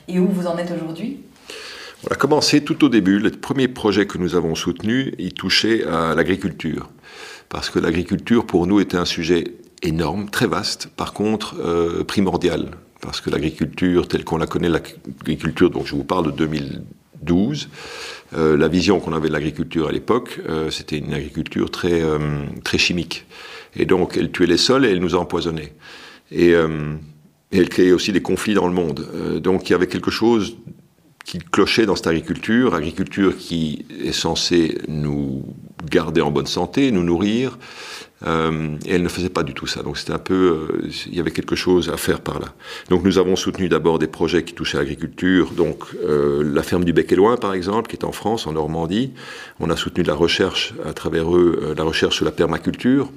Et 0.06 0.18
où 0.18 0.26
vous 0.26 0.48
en 0.48 0.58
êtes 0.58 0.70
aujourd'hui? 0.70 1.22
On 2.06 2.12
a 2.12 2.16
commencé 2.16 2.62
tout 2.62 2.84
au 2.84 2.90
début. 2.90 3.20
Le 3.20 3.30
premier 3.30 3.68
projet 3.68 4.06
que 4.06 4.18
nous 4.18 4.34
avons 4.34 4.54
soutenu, 4.54 5.14
il 5.18 5.32
touchait 5.32 5.86
à 5.86 6.14
l'agriculture 6.14 6.90
parce 7.50 7.68
que 7.68 7.78
l'agriculture 7.78 8.46
pour 8.46 8.66
nous 8.66 8.80
était 8.80 8.96
un 8.96 9.04
sujet 9.04 9.44
énorme, 9.82 10.30
très 10.30 10.46
vaste, 10.46 10.88
par 10.96 11.12
contre 11.12 11.56
euh, 11.58 12.04
primordial, 12.04 12.70
parce 13.00 13.20
que 13.20 13.28
l'agriculture 13.28 14.08
telle 14.08 14.24
qu'on 14.24 14.38
la 14.38 14.46
connaît, 14.46 14.68
l'agriculture 14.68 15.68
dont 15.68 15.84
je 15.84 15.94
vous 15.94 16.04
parle 16.04 16.26
de 16.26 16.30
2012, 16.30 17.68
euh, 18.34 18.56
la 18.56 18.68
vision 18.68 19.00
qu'on 19.00 19.12
avait 19.12 19.28
de 19.28 19.32
l'agriculture 19.32 19.88
à 19.88 19.92
l'époque, 19.92 20.40
euh, 20.48 20.70
c'était 20.70 20.98
une 20.98 21.12
agriculture 21.12 21.70
très, 21.70 22.02
très 22.62 22.78
chimique. 22.78 23.26
Et 23.74 23.84
donc 23.84 24.16
elle 24.16 24.30
tuait 24.30 24.46
les 24.46 24.56
sols 24.56 24.86
et 24.86 24.90
elle 24.90 25.00
nous 25.00 25.16
empoisonnait. 25.16 25.72
Et, 26.30 26.50
et 26.50 27.58
elle 27.58 27.68
créait 27.68 27.92
aussi 27.92 28.12
des 28.12 28.22
conflits 28.22 28.54
dans 28.54 28.68
le 28.68 28.74
monde. 28.74 29.40
donc 29.42 29.68
il 29.68 29.72
y 29.72 29.74
avait 29.74 29.88
quelque 29.88 30.12
chose 30.12 30.56
qui 31.24 31.38
clochait 31.38 31.86
dans 31.86 31.96
cette 31.96 32.06
agriculture, 32.06 32.74
agriculture 32.74 33.36
qui 33.36 33.84
est 34.04 34.12
censée 34.12 34.78
nous 34.88 35.44
garder 35.84 36.20
en 36.20 36.30
bonne 36.30 36.46
santé, 36.46 36.90
nous 36.90 37.02
nourrir, 37.02 37.58
euh, 38.26 38.76
et 38.84 38.94
elle 38.94 39.02
ne 39.02 39.08
faisait 39.08 39.30
pas 39.30 39.42
du 39.42 39.54
tout 39.54 39.66
ça. 39.66 39.82
Donc 39.82 39.96
c'était 39.96 40.12
un 40.12 40.18
peu, 40.18 40.68
euh, 40.72 40.90
il 41.06 41.14
y 41.14 41.20
avait 41.20 41.30
quelque 41.30 41.56
chose 41.56 41.88
à 41.88 41.96
faire 41.96 42.20
par 42.20 42.38
là. 42.38 42.48
Donc 42.88 43.04
nous 43.04 43.18
avons 43.18 43.36
soutenu 43.36 43.68
d'abord 43.68 43.98
des 43.98 44.06
projets 44.06 44.44
qui 44.44 44.52
touchaient 44.52 44.78
l'agriculture, 44.78 45.52
donc 45.52 45.84
euh, 46.04 46.42
la 46.44 46.62
ferme 46.62 46.84
du 46.84 46.92
Bec 46.92 47.10
et 47.12 47.16
Loin 47.16 47.36
par 47.36 47.54
exemple, 47.54 47.88
qui 47.88 47.96
est 47.96 48.04
en 48.04 48.12
France, 48.12 48.46
en 48.46 48.52
Normandie. 48.52 49.12
On 49.58 49.70
a 49.70 49.76
soutenu 49.76 50.04
la 50.04 50.14
recherche 50.14 50.74
à 50.84 50.92
travers 50.92 51.34
eux, 51.34 51.74
la 51.76 51.84
recherche 51.84 52.16
sur 52.16 52.24
la 52.24 52.32
permaculture. 52.32 53.10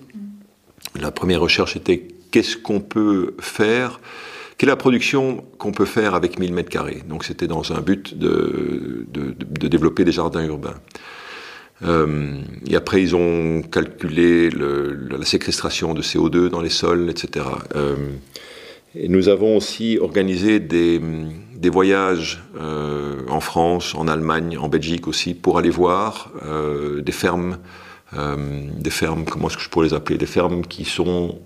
La 1.00 1.12
première 1.12 1.42
recherche 1.42 1.76
était 1.76 2.08
qu'est-ce 2.32 2.58
qu'on 2.58 2.80
peut 2.80 3.36
faire 3.40 4.00
quelle 4.58 4.70
est 4.70 4.72
la 4.72 4.78
production 4.78 5.44
qu'on 5.58 5.72
peut 5.72 5.86
faire 5.86 6.14
avec 6.14 6.40
1000 6.40 6.54
mètres 6.54 6.70
carrés 6.70 7.02
Donc 7.10 7.26
c'était 7.26 7.48
dans 7.48 7.74
un 7.74 7.82
but 7.82 8.18
de, 8.18 9.06
de, 9.12 9.36
de 9.36 9.68
développer 9.68 10.06
des 10.06 10.12
jardins 10.12 10.46
urbains. 10.46 10.76
Euh, 11.84 12.40
et 12.68 12.76
après, 12.76 13.02
ils 13.02 13.16
ont 13.16 13.62
calculé 13.62 14.50
la 14.50 15.26
séquestration 15.26 15.94
de 15.94 16.02
CO2 16.02 16.50
dans 16.50 16.62
les 16.62 16.70
sols, 16.70 17.10
etc. 17.10 17.46
Euh, 17.76 17.96
nous 18.96 19.28
avons 19.30 19.58
aussi 19.58 19.98
organisé 20.00 20.60
des, 20.60 21.00
voyages 21.72 22.44
euh, 22.60 23.22
en 23.30 23.40
France, 23.40 23.96
en 23.96 24.08
Allemagne, 24.08 24.58
en 24.58 24.70
Belgique 24.70 25.08
aussi, 25.08 25.34
pour 25.34 25.58
aller 25.58 25.70
voir 25.70 26.32
des 27.02 27.12
fermes, 27.12 27.58
des 28.14 28.90
fermes, 28.92 29.26
comment 29.26 29.48
est-ce 29.48 29.58
que 29.58 29.64
je 29.64 29.70
pourrais 29.70 29.88
les 29.88 29.94
appeler, 29.94 30.18
des 30.18 30.28
fermes 30.28 30.62
qui 30.64 30.86
sont 30.86 31.40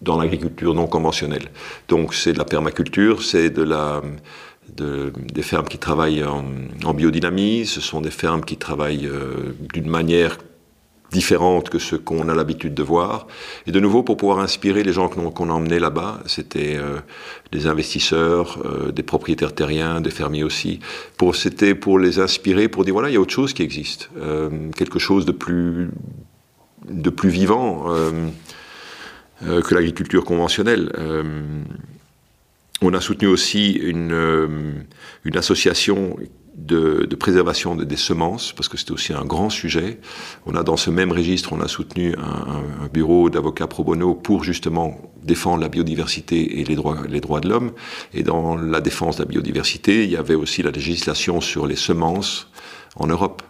dans 0.00 0.18
l'agriculture 0.18 0.74
non 0.74 0.86
conventionnelle. 0.86 1.48
Donc 1.88 2.14
c'est 2.14 2.32
de 2.32 2.38
la 2.38 2.44
permaculture, 2.44 3.22
c'est 3.22 3.50
de 3.50 3.62
la 3.62 4.02
de, 4.72 5.12
des 5.16 5.42
fermes 5.42 5.66
qui 5.66 5.78
travaillent 5.78 6.24
en, 6.24 6.94
biodynamie, 6.94 7.66
ce 7.66 7.80
sont 7.80 8.00
des 8.00 8.10
fermes 8.10 8.44
qui 8.44 8.56
travaillent 8.56 9.06
euh, 9.06 9.54
d'une 9.72 9.88
manière 9.88 10.38
différente 11.12 11.70
que 11.70 11.78
ce 11.78 11.94
qu'on 11.94 12.28
a 12.28 12.34
l'habitude 12.34 12.74
de 12.74 12.82
voir. 12.82 13.28
Et 13.66 13.72
de 13.72 13.78
nouveau, 13.78 14.02
pour 14.02 14.16
pouvoir 14.16 14.40
inspirer 14.40 14.82
les 14.82 14.92
gens 14.92 15.08
qu'on 15.08 15.48
a 15.48 15.52
emmenés 15.52 15.78
là-bas, 15.78 16.20
c'était 16.26 16.76
euh, 16.76 16.98
des 17.52 17.68
investisseurs, 17.68 18.58
euh, 18.64 18.90
des 18.90 19.04
propriétaires 19.04 19.54
terriens, 19.54 20.00
des 20.00 20.10
fermiers 20.10 20.42
aussi. 20.42 20.80
C'était 21.34 21.74
pour 21.74 21.98
les 21.98 22.18
inspirer, 22.18 22.68
pour 22.68 22.84
dire 22.84 22.94
voilà, 22.94 23.10
il 23.10 23.14
y 23.14 23.16
a 23.16 23.20
autre 23.20 23.32
chose 23.32 23.52
qui 23.52 23.62
existe, 23.62 24.10
quelque 24.76 24.98
chose 24.98 25.24
de 25.24 25.32
plus, 25.32 25.90
de 26.88 27.10
plus 27.10 27.30
vivant 27.30 27.86
que 29.40 29.74
l'agriculture 29.74 30.24
conventionnelle. 30.24 30.92
On 32.86 32.92
a 32.92 33.00
soutenu 33.00 33.28
aussi 33.28 33.72
une, 33.72 34.12
euh, 34.12 34.46
une 35.24 35.38
association 35.38 36.18
de, 36.54 37.06
de, 37.08 37.16
préservation 37.16 37.74
des 37.76 37.96
semences, 37.96 38.52
parce 38.52 38.68
que 38.68 38.76
c'était 38.76 38.92
aussi 38.92 39.14
un 39.14 39.24
grand 39.24 39.48
sujet. 39.48 39.98
On 40.44 40.54
a 40.54 40.62
dans 40.62 40.76
ce 40.76 40.90
même 40.90 41.10
registre, 41.10 41.54
on 41.54 41.62
a 41.62 41.66
soutenu 41.66 42.14
un, 42.18 42.86
bureau 42.92 43.30
d'avocats 43.30 43.68
pro 43.68 43.84
bono 43.84 44.14
pour 44.14 44.44
justement 44.44 45.00
défendre 45.22 45.62
la 45.62 45.70
biodiversité 45.70 46.60
et 46.60 46.64
les 46.64 46.76
droits, 46.76 46.98
les 47.08 47.22
droits 47.22 47.40
de 47.40 47.48
l'homme. 47.48 47.72
Et 48.12 48.22
dans 48.22 48.54
la 48.54 48.82
défense 48.82 49.16
de 49.16 49.22
la 49.22 49.28
biodiversité, 49.28 50.04
il 50.04 50.10
y 50.10 50.16
avait 50.18 50.34
aussi 50.34 50.62
la 50.62 50.70
législation 50.70 51.40
sur 51.40 51.66
les 51.66 51.76
semences 51.76 52.50
en 52.96 53.06
Europe. 53.06 53.42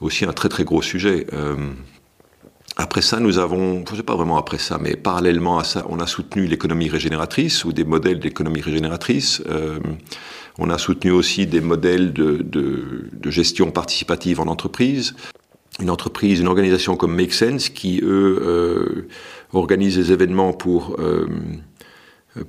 Aussi 0.00 0.24
un 0.24 0.32
très 0.32 0.48
très 0.48 0.64
gros 0.64 0.82
sujet. 0.82 1.28
Euh, 1.32 1.54
après 2.82 3.00
ça, 3.00 3.20
nous 3.20 3.38
avons, 3.38 3.84
je 3.88 3.96
sais 3.96 4.02
pas 4.02 4.16
vraiment 4.16 4.36
après 4.36 4.58
ça, 4.58 4.76
mais 4.80 4.96
parallèlement 4.96 5.58
à 5.58 5.64
ça, 5.64 5.86
on 5.88 6.00
a 6.00 6.06
soutenu 6.06 6.46
l'économie 6.46 6.88
régénératrice 6.88 7.64
ou 7.64 7.72
des 7.72 7.84
modèles 7.84 8.18
d'économie 8.18 8.60
régénératrice. 8.60 9.40
Euh, 9.48 9.78
on 10.58 10.68
a 10.68 10.78
soutenu 10.78 11.12
aussi 11.12 11.46
des 11.46 11.60
modèles 11.60 12.12
de, 12.12 13.30
gestion 13.30 13.70
participative 13.70 14.40
en 14.40 14.48
entreprise. 14.48 15.14
Une 15.80 15.90
entreprise, 15.90 16.40
une 16.40 16.48
organisation 16.48 16.96
comme 16.96 17.14
Make 17.14 17.32
Sense 17.32 17.68
qui, 17.68 18.00
eux, 18.02 18.42
euh, 18.42 19.08
organisent 19.52 19.96
des 19.96 20.12
événements 20.12 20.52
pour, 20.52 20.96
euh, 20.98 21.26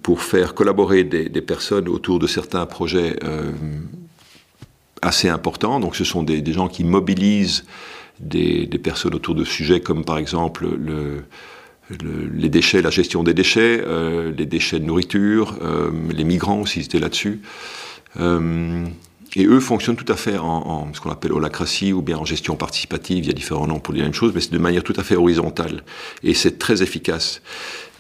pour 0.02 0.22
faire 0.22 0.56
collaborer 0.56 1.04
des, 1.04 1.42
personnes 1.42 1.88
autour 1.88 2.18
de 2.18 2.28
certains 2.28 2.66
projets 2.66 3.18
euh, 3.24 3.52
assez 5.04 5.30
importants. 5.30 5.80
Donc 5.80 5.96
ce 5.96 6.04
sont 6.04 6.24
des 6.24 6.44
gens 6.52 6.68
qui 6.68 6.84
mobilisent 6.84 7.66
des, 8.20 8.68
personnes 8.84 9.16
autour 9.16 9.36
de 9.36 9.44
sujets 9.44 9.80
comme 9.80 10.06
par 10.06 10.18
exemple 10.18 10.68
le, 10.78 11.24
le, 11.90 12.28
les 12.34 12.50
déchets, 12.50 12.82
la 12.82 12.90
gestion 12.90 13.24
des 13.24 13.34
déchets, 13.34 13.82
euh, 13.86 14.32
les 14.38 14.46
déchets 14.46 14.80
de 14.80 14.86
nourriture, 14.86 15.58
euh, 15.62 15.92
les 16.12 16.24
migrants 16.24 16.62
aussi 16.62 16.82
étaient 16.82 17.00
là-dessus. 17.00 17.42
Euh, 18.20 18.86
et 19.36 19.46
eux 19.46 19.60
fonctionnent 19.60 19.96
tout 19.96 20.12
à 20.12 20.16
fait 20.16 20.38
en, 20.38 20.94
ce 20.94 21.02
qu'on 21.02 21.10
appelle 21.10 21.34
holacratie 21.34 21.92
ou 21.92 22.04
bien 22.04 22.18
en 22.18 22.26
gestion 22.26 22.56
participative. 22.56 23.24
Il 23.24 23.28
y 23.28 23.32
a 23.32 23.34
différents 23.34 23.66
noms 23.66 23.80
pour 23.80 23.96
dire 23.96 24.04
la 24.04 24.10
même 24.10 24.14
chose, 24.14 24.32
mais 24.36 24.42
c'est 24.42 24.52
de 24.52 24.60
manière 24.60 24.84
tout 24.84 24.94
à 24.96 25.02
fait 25.02 25.16
horizontale. 25.16 25.84
Et 26.22 26.36
c'est 26.36 26.60
très 26.60 26.84
efficace. 26.84 27.42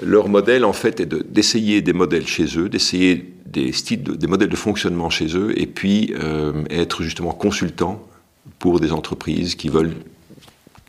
Leur 0.02 0.30
modèle, 0.30 0.64
en 0.64 0.74
fait, 0.74 1.00
est 1.00 1.08
d'essayer 1.08 1.82
de, 1.82 1.88
des 1.88 1.94
modèles 1.94 2.28
chez 2.28 2.46
eux, 2.60 2.70
d'essayer 2.70 3.34
des 3.48 3.72
des 3.98 4.28
modèles 4.28 4.50
de 4.50 4.56
fonctionnement 4.56 5.10
chez 5.10 5.36
eux, 5.36 5.60
et 5.60 5.66
puis 5.66 6.14
être 6.70 7.02
justement 7.02 7.32
consultant 7.32 8.08
pour 8.64 8.80
des 8.80 8.94
entreprises 8.94 9.56
qui 9.56 9.68
veulent 9.68 9.98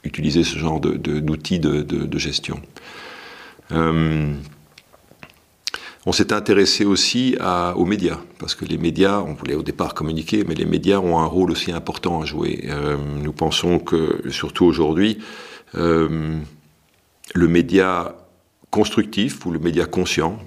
utiliser 0.05 0.45
ce 0.45 0.57
genre 0.57 0.79
d'outils 0.79 1.59
de, 1.59 1.83
de, 1.83 2.07
de, 2.07 2.19
gestion. 2.21 2.61
Euh, 3.73 4.33
on 6.07 6.13
s'est 6.13 6.33
intéressé 6.33 6.85
aussi 6.85 7.35
à, 7.41 7.77
aux 7.77 7.85
médias, 7.85 8.21
parce 8.39 8.55
que 8.55 8.65
les 8.65 8.79
médias, 8.79 9.19
on 9.19 9.35
voulait 9.35 9.57
au 9.57 9.65
départ 9.65 9.93
communiquer, 9.93 10.45
mais 10.47 10.55
les 10.55 10.67
médias 10.67 11.01
ont 11.01 11.19
un 11.19 11.27
rôle 11.27 11.51
aussi 11.51 11.73
important 11.73 12.23
à 12.23 12.25
jouer. 12.25 12.65
Euh, 12.69 12.97
nous 12.97 13.33
pensons 13.33 13.81
que, 13.81 14.23
surtout 14.31 14.67
aujourd'hui, 14.67 15.19
euh, 15.75 16.39
le 17.35 17.49
média 17.49 18.15
constructif 18.71 19.45
ou 19.47 19.51
le 19.51 19.59
média 19.59 19.85
conscient 19.85 20.39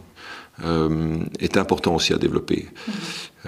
euh, 0.63 1.19
est 1.39 1.57
important 1.57 1.95
aussi 1.95 2.13
à 2.13 2.17
développer. 2.17 2.67
Mmh. 2.67 2.91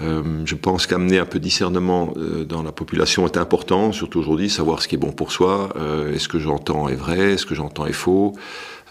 Euh, 0.02 0.22
je 0.44 0.54
pense 0.54 0.86
qu'amener 0.86 1.18
un 1.18 1.26
peu 1.26 1.38
de 1.38 1.44
discernement 1.44 2.14
euh, 2.16 2.44
dans 2.44 2.62
la 2.62 2.72
population 2.72 3.26
est 3.26 3.36
important, 3.36 3.92
surtout 3.92 4.20
aujourd'hui, 4.20 4.48
savoir 4.48 4.80
ce 4.80 4.88
qui 4.88 4.94
est 4.94 4.98
bon 4.98 5.12
pour 5.12 5.32
soi, 5.32 5.70
est-ce 6.14 6.28
que 6.28 6.38
j'entends 6.38 6.88
est 6.88 6.94
vrai, 6.94 7.32
est-ce 7.32 7.46
que 7.46 7.54
j'entends 7.54 7.86
est 7.86 7.92
faux. 7.92 8.34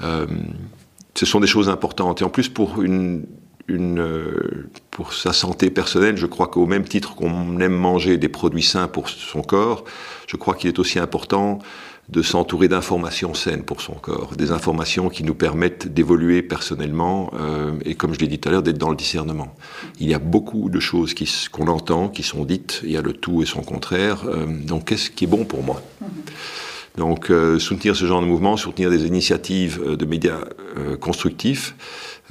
Ce 0.01 1.25
sont 1.25 1.39
des 1.39 1.47
choses 1.47 1.69
importantes. 1.69 2.21
Et 2.21 2.25
en 2.25 2.29
plus, 2.29 2.49
pour, 2.49 2.81
une, 2.81 3.25
une, 3.67 4.05
pour 4.91 5.13
sa 5.13 5.33
santé 5.33 5.69
personnelle, 5.69 6.17
je 6.17 6.25
crois 6.25 6.47
qu'au 6.47 6.65
même 6.65 6.85
titre 6.85 7.15
qu'on 7.15 7.59
aime 7.59 7.75
manger 7.75 8.17
des 8.17 8.29
produits 8.29 8.63
sains 8.63 8.87
pour 8.87 9.09
son 9.09 9.41
corps, 9.41 9.83
je 10.27 10.37
crois 10.37 10.55
qu'il 10.55 10.69
est 10.69 10.79
aussi 10.79 10.99
important 10.99 11.59
de 12.11 12.21
s'entourer 12.21 12.67
d'informations 12.67 13.33
saines 13.33 13.63
pour 13.63 13.81
son 13.81 13.93
corps, 13.93 14.35
des 14.35 14.51
informations 14.51 15.09
qui 15.09 15.23
nous 15.23 15.35
permettent 15.35 15.87
d'évoluer 15.87 16.41
personnellement 16.41 17.31
euh, 17.35 17.73
et, 17.85 17.95
comme 17.95 18.13
je 18.13 18.19
l'ai 18.19 18.27
dit 18.27 18.39
tout 18.39 18.49
à 18.49 18.51
l'heure, 18.51 18.63
d'être 18.63 18.79
dans 18.79 18.89
le 18.89 18.95
discernement. 18.95 19.55
Il 19.99 20.09
y 20.09 20.13
a 20.13 20.19
beaucoup 20.19 20.69
de 20.69 20.79
choses 20.79 21.13
qu'on 21.51 21.65
qu 21.65 21.69
entend, 21.69 22.09
qui 22.09 22.23
sont 22.23 22.45
dites, 22.45 22.81
il 22.83 22.91
y 22.91 22.97
a 22.97 23.01
le 23.01 23.13
tout 23.13 23.43
et 23.43 23.45
son 23.45 23.61
contraire, 23.61 24.23
euh, 24.25 24.45
donc 24.47 24.85
qu'est-ce 24.85 25.11
qui 25.11 25.25
est 25.25 25.27
bon 25.27 25.45
pour 25.45 25.63
moi? 25.63 25.81
Donc 26.97 27.29
euh, 27.29 27.59
soutenir 27.59 27.95
ce 27.95 28.05
genre 28.05 28.21
de 28.21 28.25
mouvement, 28.25 28.57
soutenir 28.57 28.89
des 28.89 29.05
initiatives 29.05 29.79
euh, 29.85 29.95
de 29.95 30.05
médias 30.05 30.39
euh, 30.77 30.97
constructifs 30.97 31.75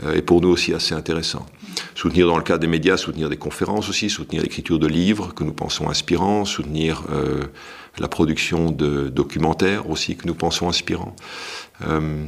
euh, 0.05 0.15
est 0.15 0.23
pour 0.23 0.41
nous 0.41 0.49
aussi 0.49 0.75
assez 0.75 0.95
intéressant. 0.95 1.47
Soutenir 1.95 2.27
dans 2.27 2.37
le 2.37 2.43
cadre 2.43 2.61
des 2.61 2.67
médias, 2.67 2.97
soutenir 2.97 3.29
des 3.29 3.37
conférences 3.37 3.89
aussi, 3.89 4.11
soutenir 4.11 4.43
l'écriture 4.43 4.79
de 4.79 4.87
livres 4.87 5.33
que 5.35 5.45
nous 5.45 5.53
pensons 5.53 5.89
inspirants, 5.89 6.45
soutenir 6.45 7.05
la 8.01 8.09
production 8.09 8.71
de 8.71 9.09
documentaires 9.09 9.89
aussi 9.91 10.17
que 10.17 10.27
nous 10.27 10.35
pensons 10.35 10.69
inspirants. 10.69 11.15
Euh, 11.87 12.27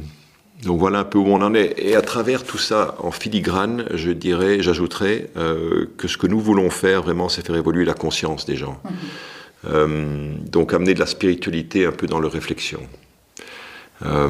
donc 0.63 0.79
voilà 0.79 0.99
un 0.99 1.03
peu 1.03 1.17
où 1.17 1.27
on 1.27 1.41
en 1.41 1.53
est. 1.53 1.73
Et 1.77 1.95
à 1.95 2.01
travers 2.01 2.43
tout 2.43 2.57
ça, 2.57 2.95
en 2.99 3.11
filigrane, 3.11 3.85
je 3.93 4.11
dirais, 4.11 4.61
j'ajouterais 4.61 5.29
euh, 5.35 5.87
que 5.97 6.07
ce 6.07 6.17
que 6.17 6.27
nous 6.27 6.39
voulons 6.39 6.69
faire 6.69 7.01
vraiment, 7.01 7.29
c'est 7.29 7.45
faire 7.45 7.55
évoluer 7.55 7.85
la 7.85 7.93
conscience 7.93 8.45
des 8.45 8.55
gens. 8.55 8.79
Mmh. 8.83 8.89
Euh, 9.67 10.33
donc 10.49 10.73
amener 10.73 10.93
de 10.93 10.99
la 10.99 11.05
spiritualité 11.05 11.85
un 11.85 11.91
peu 11.91 12.07
dans 12.07 12.19
leur 12.19 12.31
réflexion. 12.31 12.81
Euh, 14.05 14.29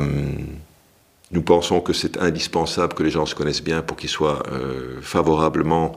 nous 1.32 1.41
pensons 1.41 1.80
que 1.80 1.93
c'est 1.93 2.17
indispensable 2.17 2.93
que 2.93 3.04
les 3.04 3.10
gens 3.10 3.25
se 3.25 3.36
connaissent 3.36 3.63
bien 3.63 3.82
pour 3.82 3.95
qu'ils 3.95 4.10
soient 4.10 4.43
favorablement, 5.01 5.95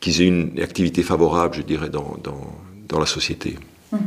qu'ils 0.00 0.22
aient 0.22 0.26
une 0.26 0.60
activité 0.60 1.04
favorable, 1.04 1.54
je 1.54 1.62
dirais, 1.62 1.88
dans, 1.88 2.18
dans, 2.24 2.52
dans 2.88 2.98
la 2.98 3.06
société. 3.06 3.56
Mmh. 3.92 3.98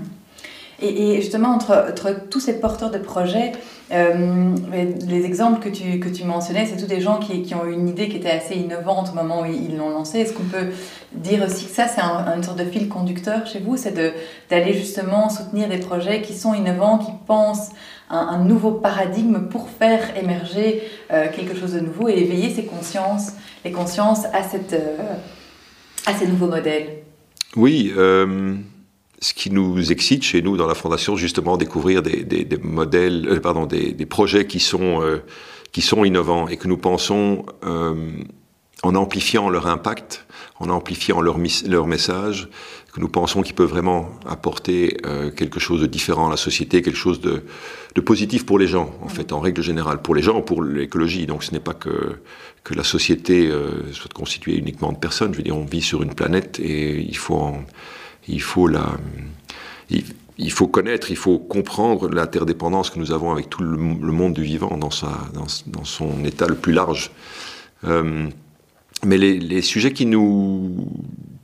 Et, 0.83 1.21
justement, 1.21 1.49
entre, 1.49 1.93
tous 2.29 2.41
ces 2.41 2.59
porteurs 2.59 2.91
de 2.91 2.97
projets, 2.97 3.53
euh, 3.91 4.55
les 5.07 5.25
exemples 5.25 5.61
que 5.61 5.69
tu, 5.69 5.99
que 5.99 6.09
tu 6.09 6.25
mentionnais, 6.25 6.65
c'est 6.65 6.75
tous 6.75 6.87
des 6.87 6.99
gens 6.99 7.19
qui, 7.19 7.41
qui, 7.41 7.55
ont 7.55 7.65
eu 7.65 7.73
une 7.73 7.87
idée 7.87 8.09
qui 8.09 8.17
était 8.17 8.29
assez 8.29 8.55
innovante 8.55 9.09
au 9.11 9.15
moment 9.15 9.41
où 9.41 9.45
ils 9.45 9.77
l'ont 9.77 9.91
lancée. 9.91 10.19
Est-ce 10.19 10.33
qu'on 10.33 10.43
peut 10.43 10.67
dire 11.13 11.43
aussi 11.45 11.65
que 11.65 11.71
ça, 11.71 11.87
c'est 11.87 12.01
un, 12.01 12.35
une 12.35 12.43
sorte 12.43 12.59
de 12.59 12.65
fil 12.65 12.89
conducteur 12.89 13.45
chez 13.47 13.59
vous 13.59 13.77
C'est 13.77 13.93
d'aller 14.49 14.73
justement 14.73 15.29
soutenir 15.29 15.69
des 15.69 15.77
projets 15.77 16.21
qui 16.21 16.33
sont 16.33 16.53
innovants, 16.53 16.97
qui 16.97 17.11
pensent 17.25 17.69
un, 18.09 18.39
nouveau 18.39 18.71
paradigme 18.71 19.47
pour 19.49 19.69
faire 19.69 20.15
émerger 20.17 20.83
euh, 21.11 21.27
quelque 21.33 21.57
chose 21.57 21.73
de 21.73 21.79
nouveau 21.79 22.09
et 22.09 22.13
éveiller 22.13 22.53
ces 22.53 22.65
consciences, 22.65 23.31
les 23.63 23.71
consciences 23.71 24.25
à, 24.33 24.43
cette, 24.43 24.73
euh, 24.73 24.97
à 26.05 26.13
ces 26.13 26.27
nouveaux 26.27 26.47
modèles? 26.47 27.03
Oui, 27.55 27.93
ce 29.23 29.33
qui 29.33 29.49
nous 29.49 29.91
excite 29.91 30.23
chez 30.23 30.41
nous 30.41 30.57
dans 30.57 30.67
la 30.67 30.75
Fondation, 30.75 31.15
justement, 31.15 31.57
découvrir 31.57 32.01
des, 32.01 32.47
modèles, 32.61 33.39
pardon, 33.41 33.65
des, 33.65 34.05
projets 34.05 34.45
qui 34.45 34.59
sont, 34.59 35.01
qui 35.71 35.81
sont 35.81 36.03
innovants 36.03 36.47
et 36.47 36.57
que 36.57 36.67
nous 36.67 36.77
pensons, 36.77 37.45
en 38.83 38.95
amplifiant 38.95 39.49
leur 39.49 39.67
impact, 39.67 40.25
en 40.59 40.69
amplifiant 40.69 41.21
leur, 41.21 41.37
message, 41.37 42.49
que 42.93 42.99
nous 42.99 43.07
pensons 43.07 43.41
qu'ils 43.41 43.55
peuvent 43.55 43.69
vraiment 43.69 44.09
apporter 44.25 44.97
euh, 45.05 45.31
quelque 45.31 45.59
chose 45.59 45.81
de 45.81 45.87
différent 45.87 46.27
à 46.27 46.31
la 46.31 46.37
société, 46.37 46.81
quelque 46.81 46.97
chose 46.97 47.21
de, 47.21 47.43
positif 48.01 48.45
pour 48.45 48.59
les 48.59 48.67
gens, 48.67 48.93
en 49.01 49.07
fait, 49.07 49.31
en 49.31 49.39
règle 49.39 49.61
générale, 49.61 50.01
pour 50.01 50.15
les 50.15 50.21
gens, 50.21 50.41
pour 50.41 50.61
l'écologie. 50.61 51.25
Donc 51.25 51.43
ce 51.43 51.51
n'est 51.51 51.61
pas 51.61 51.73
que, 51.73 52.17
que 52.65 52.73
la 52.73 52.83
société 52.83 53.47
euh, 53.47 53.91
soit 53.93 54.11
constituée 54.11 54.57
uniquement 54.57 54.91
de 54.91 54.97
personnes. 54.97 55.31
Je 55.31 55.37
veux 55.37 55.43
dire, 55.43 55.57
on 55.57 55.65
vit 55.65 55.81
sur 55.81 56.03
une 56.03 56.13
planète 56.13 56.59
et 56.59 56.99
il 56.99 57.17
faut, 57.17 57.53
il 58.27 58.41
faut 58.41 58.67
la... 58.67 58.97
Il, 60.39 60.51
faut 60.51 60.67
connaître, 60.67 61.11
il 61.11 61.17
faut 61.17 61.37
comprendre 61.37 62.09
l'interdépendance 62.09 62.89
que 62.89 62.97
nous 62.97 63.11
avons 63.11 63.31
avec 63.31 63.49
tout 63.49 63.61
le, 63.61 63.77
monde 63.77 64.33
du 64.33 64.41
vivant 64.41 64.77
dans, 64.77 64.89
son 64.89 66.25
état 66.25 66.47
le 66.47 66.55
plus 66.55 66.73
large. 66.73 67.11
Euh, 67.83 68.27
mais 69.05 69.17
les, 69.17 69.37
les, 69.37 69.61
sujets 69.61 69.93
qui 69.93 70.07
nous, 70.07 70.87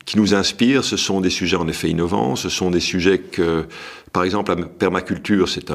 qui 0.05 0.17
nous 0.17 0.33
inspirent, 0.33 0.83
ce 0.83 0.97
sont 0.97 1.21
des 1.21 1.29
sujets 1.29 1.57
en 1.57 1.67
effet 1.67 1.87
innovants, 1.87 2.35
ce 2.35 2.49
sont 2.49 2.71
des 2.71 2.79
sujets 2.79 3.19
que, 3.19 3.65
par 4.11 4.23
exemple, 4.23 4.55
la 4.55 4.65
permaculture, 4.65 5.47
c'est 5.47 5.69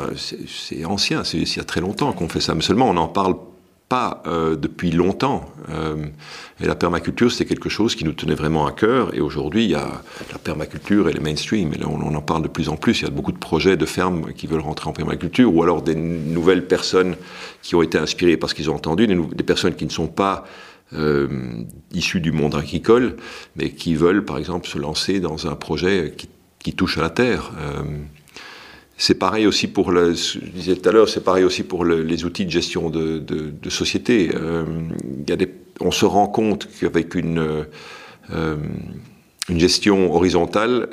ancien, 0.85 1.23
c'est 1.23 1.39
il 1.39 1.57
y 1.57 1.61
a 1.61 1.65
très 1.65 1.81
longtemps 1.81 2.13
qu'on 2.13 2.29
fait 2.29 2.41
ça, 2.41 2.57
mais 2.57 2.63
seulement 2.63 2.91
on 2.91 2.95
n'en 2.95 3.07
parle 3.07 3.37
euh, 4.27 4.57
depuis 4.57 4.91
longtemps. 4.91 5.51
Euh, 5.71 6.07
et 6.61 6.67
la 6.67 6.75
permaculture, 6.75 7.31
c'était 7.33 7.47
quelque 7.47 7.69
chose 7.69 7.95
qui 7.95 8.05
nous 8.05 8.13
tenait 8.13 8.35
vraiment 8.35 8.67
à 8.67 8.73
cœur. 8.73 9.15
Et 9.15 9.21
aujourd'hui, 9.21 9.65
il 9.65 9.71
y 9.71 9.75
a 9.75 10.03
la 10.33 10.39
permaculture 10.39 11.09
et 11.09 11.13
les 11.13 11.21
mainstream. 11.21 11.73
Et 11.75 11.79
là, 11.79 11.87
on, 11.89 12.15
en 12.15 12.23
parle 12.23 12.43
de 12.43 12.49
plus 12.49 12.69
en 12.69 12.77
plus. 12.77 13.01
Il 13.01 13.05
y 13.05 13.09
a 13.09 13.11
beaucoup 13.11 13.33
de 13.33 13.39
projets 13.39 13.77
de 13.77 13.87
fermes 13.87 14.33
qui 14.33 14.47
veulent 14.47 14.61
rentrer 14.61 14.89
en 14.89 14.93
permaculture, 14.93 15.55
ou 15.55 15.63
alors 15.63 15.83
des 15.83 15.95
nouvelles 15.95 16.67
personnes 16.67 17.17
qui 17.63 17.75
ont 17.75 17.83
été 17.83 17.99
inspirées 17.99 18.37
parce 18.37 18.55
qu'ils 18.55 18.71
ont 18.71 18.75
entendu, 18.75 19.07
des, 19.07 19.17
des 19.17 19.45
personnes 19.45 19.75
qui 19.75 19.85
ne 19.85 19.91
sont 19.91 20.09
pas 20.09 20.45
euh, 20.93 21.29
issus 21.93 22.21
du 22.21 22.31
monde 22.31 22.55
agricole, 22.55 23.17
mais 23.57 23.71
qui 23.71 23.95
veulent, 23.95 24.25
par 24.25 24.39
exemple, 24.39 24.69
se 24.69 24.79
lancer 24.79 25.19
dans 25.19 25.49
un 25.49 25.57
projet 25.57 26.15
qui, 26.61 26.73
touche 26.73 26.99
à 26.99 27.03
la 27.03 27.11
terre. 27.11 27.53
Euh, 27.61 27.83
c'est 28.97 29.19
pareil 29.19 29.47
aussi 29.47 29.67
pour, 29.67 29.91
je 29.93 30.39
disais 30.39 30.77
tout 30.77 30.89
à 30.89 30.93
l'heure, 30.93 31.09
c'est 31.09 31.25
pareil 31.25 31.45
aussi 31.45 31.63
pour 31.63 31.85
les 31.85 32.25
outils 32.25 32.47
de 32.47 32.51
gestion 32.51 32.91
de, 32.91 33.19
de, 33.19 33.71
société. 33.71 34.31
Euh, 34.35 34.65
on 35.81 35.91
se 35.91 36.05
rend 36.05 36.29
compte 36.29 36.69
qu'avec 36.81 37.17
une, 37.17 37.67
une 38.31 39.61
gestion 39.61 40.15
horizontale, 40.15 40.89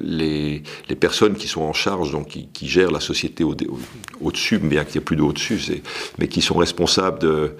les, 0.00 0.62
les, 0.88 0.96
personnes 0.96 1.34
qui 1.34 1.46
sont 1.46 1.60
en 1.60 1.74
charge, 1.74 2.12
donc 2.12 2.28
qui, 2.28 2.48
qui 2.48 2.66
gèrent 2.66 2.90
la 2.90 3.00
société 3.00 3.44
au-dessus, 3.44 4.56
au, 4.56 4.60
bien 4.60 4.84
qu'il 4.84 4.98
n'y 4.98 5.02
ait 5.02 5.04
plus 5.04 5.16
d'au-dessus, 5.16 5.82
mais 6.18 6.28
qui 6.28 6.40
sont 6.40 6.56
responsables 6.56 7.18
de 7.18 7.52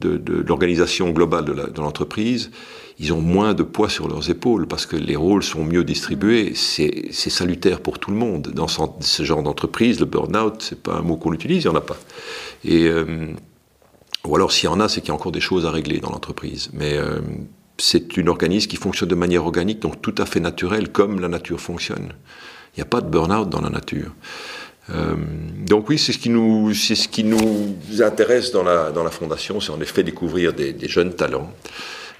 de, 0.00 0.44
l'organisation 0.46 1.10
globale 1.10 1.44
de 1.44 1.80
l'entreprise, 1.80 2.50
ils 2.98 3.12
ont 3.12 3.20
moins 3.20 3.54
de 3.54 3.62
poids 3.62 3.88
sur 3.88 4.08
leurs 4.08 4.30
épaules 4.30 4.66
parce 4.66 4.86
que 4.86 4.96
les 4.96 5.16
rôles 5.16 5.42
sont 5.42 5.64
mieux 5.64 5.84
distribués. 5.84 6.52
C'est 6.54 7.10
salutaire 7.10 7.80
pour 7.80 7.98
tout 7.98 8.10
le 8.10 8.16
monde. 8.16 8.52
Dans 8.54 8.68
ce, 8.68 9.22
genre 9.24 9.42
d'entreprise, 9.42 9.98
le 9.98 10.06
burn-out, 10.06 10.56
c'est 10.60 10.80
pas 10.80 10.94
un 10.94 11.02
mot 11.02 11.16
qu'on 11.16 11.32
utilise, 11.32 11.64
il 11.64 11.68
n'y 11.68 11.74
en 11.74 11.78
a 11.78 11.82
pas. 11.82 11.96
Et, 12.64 12.86
euh, 12.86 13.26
ou 14.26 14.36
alors 14.36 14.52
s'il 14.52 14.68
y 14.68 14.72
en 14.72 14.80
a, 14.80 14.88
c'est 14.88 15.00
qu'il 15.00 15.08
y 15.08 15.12
a 15.12 15.14
encore 15.14 15.32
des 15.32 15.40
choses 15.40 15.66
à 15.66 15.70
régler 15.70 15.98
dans 15.98 16.10
l'entreprise. 16.10 16.70
Mais 16.72 16.96
euh, 16.96 17.20
c'est 17.78 18.16
une 18.16 18.28
organisme 18.28 18.68
qui 18.68 18.76
fonctionne 18.76 19.08
de 19.08 19.14
manière 19.14 19.44
organique, 19.44 19.80
donc 19.80 20.00
tout 20.00 20.14
à 20.18 20.26
fait 20.26 20.40
naturelle, 20.40 20.90
comme 20.90 21.20
la 21.20 21.28
nature 21.28 21.60
fonctionne. 21.60 22.12
Il 22.76 22.80
n'y 22.80 22.82
a 22.82 22.86
pas 22.86 23.00
de 23.00 23.08
burn-out 23.08 23.50
dans 23.50 23.60
la 23.60 23.70
nature. 23.70 24.12
Euh, 24.90 25.14
donc 25.66 25.88
oui, 25.88 25.98
c'est 25.98 26.12
ce 26.12 26.18
qui 26.18 26.28
nous, 26.28 26.74
ce 26.74 27.08
qui 27.08 27.24
nous 27.24 27.76
intéresse 28.00 28.52
dans 28.52 28.62
la, 28.62 28.92
dans 28.92 29.02
la 29.02 29.10
fondation, 29.10 29.60
c'est 29.60 29.70
en 29.70 29.80
effet 29.80 30.02
découvrir 30.02 30.52
des, 30.52 30.76
jeunes 30.88 31.14
talents 31.14 31.50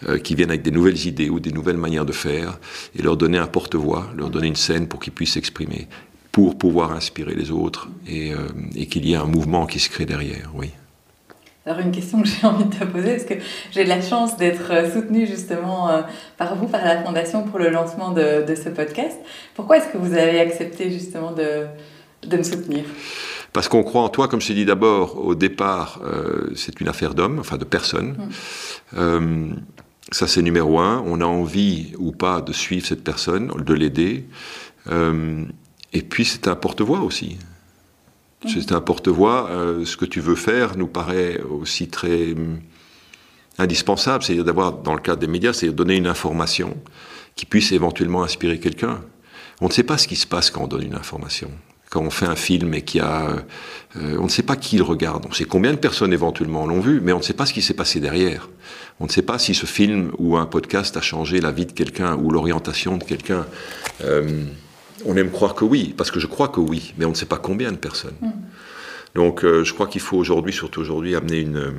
euh, 0.09 0.19
qui 0.19 0.35
viennent 0.35 0.51
avec 0.51 0.63
des 0.63 0.71
nouvelles 0.71 1.07
idées 1.07 1.31
ou 1.31 1.41
des 1.41 1.53
nouvelles 1.53 1.77
manières 1.77 2.05
de 2.05 2.13
faire 2.13 2.59
et 2.99 3.03
leur 3.03 3.17
donner 3.17 3.39
un 3.39 3.47
porte-voix, 3.47 4.09
leur 4.17 4.31
donner 4.31 4.49
une 4.49 4.57
scène 4.57 4.89
pour 4.89 5.01
qu'ils 5.01 5.13
puissent 5.13 5.35
s'exprimer, 5.35 5.89
pour 6.33 6.59
pouvoir 6.59 6.93
inspirer 6.93 7.35
les 7.35 7.51
autres 7.51 7.89
et, 8.07 8.33
euh, 8.33 8.49
et 8.75 8.87
qu'il 8.87 9.07
y 9.07 9.13
ait 9.13 9.17
un 9.17 9.27
mouvement 9.27 9.67
qui 9.67 9.79
se 9.79 9.89
crée 9.89 10.05
derrière. 10.05 10.51
Oui. 10.55 10.71
Alors 11.67 11.79
une 11.79 11.93
question 11.93 12.21
que 12.21 12.29
j'ai 12.29 12.47
envie 12.47 12.65
de 12.65 12.75
te 12.75 12.85
poser, 12.85 13.13
parce 13.13 13.25
que 13.25 13.35
j'ai 13.73 13.85
de 13.85 13.89
la 13.89 14.03
chance 14.03 14.37
d'être 14.37 14.93
soutenue 14.93 15.27
justement 15.27 16.05
par 16.37 16.57
vous, 16.57 16.67
par 16.67 16.85
la 16.85 17.03
Fondation 17.03 17.45
pour 17.45 17.59
le 17.59 17.71
lancement 17.71 18.11
de, 18.11 18.45
de 18.47 18.55
ce 18.55 18.69
podcast? 18.69 19.17
Pourquoi 19.55 19.79
est-ce 19.79 19.89
que 19.89 19.97
vous 19.97 20.13
avez 20.13 20.41
accepté 20.41 20.91
justement 20.91 21.33
de, 21.33 21.65
de 22.27 22.37
me 22.37 22.43
soutenir? 22.43 22.85
Parce 23.55 23.69
qu'on 23.69 23.85
croit 23.85 24.03
en 24.03 24.09
toi, 24.09 24.27
comme 24.27 24.41
je 24.41 24.49
t'ai 24.49 24.55
dit 24.55 24.65
d'abord, 24.65 25.25
au 25.25 25.37
départ, 25.37 26.01
euh, 26.03 26.51
c'est 26.57 26.81
une 26.81 26.89
affaire 26.89 27.15
d'homme, 27.15 27.39
enfin 27.39 27.57
de 27.57 27.65
personne. 27.65 28.17
Euh, 28.97 29.47
ça, 30.15 30.29
c'est 30.29 30.43
numéro 30.43 30.79
un. 30.79 31.03
On 31.07 31.21
a 31.21 31.25
envie 31.25 31.93
ou 31.99 32.13
pas 32.13 32.41
de 32.41 32.53
suivre 32.53 32.87
cette 32.87 33.03
personne, 33.03 33.49
de 33.49 33.75
l'aider. 33.75 34.27
Euh, 34.89 35.45
et 35.93 36.03
puis, 36.03 36.25
c'est 36.25 36.47
un 36.47 36.55
porte-voix 36.55 37.01
aussi. 37.01 37.37
Mm. 38.45 38.49
C'est 38.49 38.73
un 38.73 38.81
porte-voix. 38.81 39.51
ce 39.85 39.97
que 39.97 40.05
tu 40.05 40.21
veux 40.21 40.37
faire 40.37 40.77
nous 40.77 40.87
paraît 40.87 41.41
aussi 41.41 41.89
très 41.89 42.35
indispensable. 43.59 44.23
C'est-à-dire 44.23 44.45
d'avoir, 44.45 44.73
dans 44.73 44.95
le 44.95 45.01
cadre 45.01 45.21
des 45.21 45.27
médias, 45.27 45.53
c'est 45.53 45.69
donner 45.71 45.97
une 45.97 46.07
information 46.07 46.77
qui 47.35 47.45
puisse 47.45 47.73
éventuellement 47.73 48.23
inspirer 48.23 48.61
quelqu'un. 48.61 49.01
On 49.61 49.67
ne 49.67 49.73
sait 49.73 49.83
pas 49.83 49.99
ce 49.99 50.07
qui 50.07 50.17
se 50.17 50.29
passe 50.29 50.51
quand 50.51 50.63
on 50.63 50.69
donne 50.69 50.85
une 50.85 50.95
information 50.95 51.51
quand 51.95 52.03
on 52.03 52.11
fait 52.11 52.27
un 52.27 52.35
film 52.35 52.75
et 52.75 52.83
qu'il 52.83 53.01
y 53.01 53.05
a... 53.05 53.45
Euh, 53.97 54.17
on 54.19 54.25
ne 54.25 54.29
sait 54.29 54.43
pas 54.43 54.57
qui 54.57 54.77
le 54.77 54.83
regarde. 54.83 55.25
On 55.29 55.33
sait 55.33 55.45
combien 55.45 55.71
de 55.71 55.79
personnes 55.79 56.13
éventuellement 56.13 56.67
l'ont 56.67 56.81
vu, 56.81 57.01
mais 57.01 57.13
on 57.13 57.19
ne 57.19 57.23
sait 57.23 57.35
pas 57.35 57.47
ce 57.47 57.53
qui 57.53 57.63
s'est 57.63 57.75
passé 57.75 58.01
derrière. 58.01 58.49
On 58.99 59.05
ne 59.05 59.11
sait 59.11 59.23
pas 59.23 59.39
si 59.39 59.55
ce 59.55 59.65
film 59.65 60.11
ou 60.19 60.37
un 60.37 60.47
podcast 60.47 60.97
a 60.97 61.01
changé 61.01 61.41
la 61.41 61.53
vie 61.53 61.67
de 61.67 61.73
quelqu'un 61.73 62.17
ou 62.17 62.33
l'orientation 62.33 62.97
de 62.97 63.05
quelqu'un. 63.05 63.47
Euh, 64.03 64.43
on 65.07 65.17
aime 65.17 65.31
croire 65.31 65.55
que 65.55 65.65
oui, 65.65 65.95
parce 65.97 66.11
que 66.11 66.19
je 66.19 66.27
crois 66.27 66.49
que 66.49 66.59
oui, 66.59 66.95
mais 66.99 67.05
on 67.05 67.11
ne 67.11 67.15
sait 67.15 67.27
pas 67.27 67.39
combien 67.39 67.71
de 67.71 67.77
personnes. 67.77 68.17
Mm. 68.21 68.31
Donc 69.15 69.45
euh, 69.45 69.63
je 69.63 69.73
crois 69.73 69.87
qu'il 69.87 70.01
faut 70.01 70.17
aujourd'hui, 70.17 70.53
surtout 70.53 70.81
aujourd'hui, 70.81 71.15
amener 71.15 71.39
une 71.43 71.73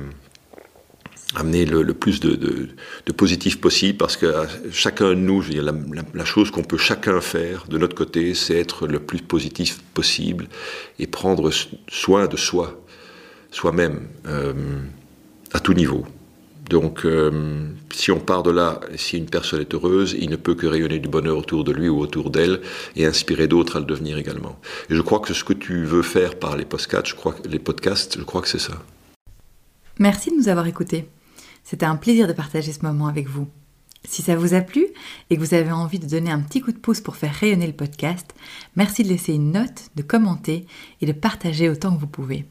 amener 1.34 1.64
le, 1.64 1.92
plus 1.92 2.20
de, 2.20 2.68
positif 3.16 3.60
possible 3.60 3.98
parce 3.98 4.16
que 4.16 4.32
chacun 4.70 5.10
de 5.10 5.14
nous, 5.14 5.42
la, 6.14 6.24
chose 6.24 6.50
qu'on 6.50 6.62
peut 6.62 6.78
chacun 6.78 7.20
faire 7.20 7.66
de 7.68 7.78
notre 7.78 7.96
côté, 7.96 8.34
c'est 8.34 8.58
être 8.58 8.86
le 8.86 9.00
plus 9.00 9.18
positif 9.18 9.82
possible 9.94 10.46
et 10.98 11.06
prendre 11.06 11.50
soin 11.88 12.26
de 12.26 12.36
soi, 12.36 12.80
soi-même, 13.50 14.06
euh, 14.26 14.52
à 15.52 15.60
tout 15.60 15.74
niveau. 15.74 16.06
Donc, 16.68 17.04
euh, 17.04 17.68
si 17.92 18.10
on 18.10 18.18
part 18.18 18.42
de 18.42 18.50
là, 18.50 18.80
si 18.96 19.16
une 19.16 19.26
personne 19.26 19.60
est 19.60 19.72
heureuse, 19.72 20.16
il 20.18 20.30
ne 20.30 20.36
peut 20.36 20.54
que 20.54 20.66
rayonner 20.66 20.98
du 20.98 21.08
bonheur 21.08 21.38
autour 21.38 21.62
de 21.62 21.70
lui 21.70 21.88
ou 21.88 22.00
autour 22.00 22.30
d'elle 22.30 22.60
et 22.96 23.06
inspirer 23.06 23.46
d'autres 23.46 23.76
à 23.76 23.80
le 23.80 23.86
devenir 23.86 24.18
également. 24.18 24.58
Et 24.90 24.96
je 24.96 25.00
crois 25.00 25.20
que 25.20 25.32
ce 25.32 25.44
que 25.44 25.52
tu 25.52 25.84
veux 25.84 26.02
faire 26.02 26.36
par 26.36 26.56
les 26.56 26.66
je 27.04 27.14
crois, 27.14 27.36
les 27.48 27.60
podcasts, 27.60 28.18
je 28.18 28.24
crois 28.24 28.42
que 28.42 28.48
c'est 28.48 28.58
ça. 28.58 28.82
Merci 29.98 30.30
de 30.30 30.36
nous 30.36 30.48
avoir 30.48 30.66
écoutés. 30.66 31.06
C'était 31.66 31.84
un 31.84 31.96
plaisir 31.96 32.28
de 32.28 32.32
partager 32.32 32.72
ce 32.72 32.86
moment 32.86 33.08
avec 33.08 33.28
vous. 33.28 33.48
Si 34.04 34.22
ça 34.22 34.36
vous 34.36 34.54
a 34.54 34.60
plu 34.60 34.86
et 35.28 35.36
que 35.36 35.40
vous 35.40 35.52
avez 35.52 35.72
envie 35.72 35.98
de 35.98 36.06
donner 36.06 36.30
un 36.30 36.38
petit 36.38 36.60
coup 36.60 36.70
de 36.70 36.78
pouce 36.78 37.00
pour 37.00 37.16
faire 37.16 37.34
rayonner 37.34 37.66
le 37.66 37.72
podcast, 37.72 38.36
merci 38.76 39.02
de 39.02 39.08
laisser 39.08 39.34
une 39.34 39.50
note, 39.50 39.90
de 39.96 40.02
commenter 40.02 40.64
et 41.00 41.06
de 41.06 41.12
partager 41.12 41.68
autant 41.68 41.92
que 41.92 41.98
vous 41.98 42.06
pouvez. 42.06 42.46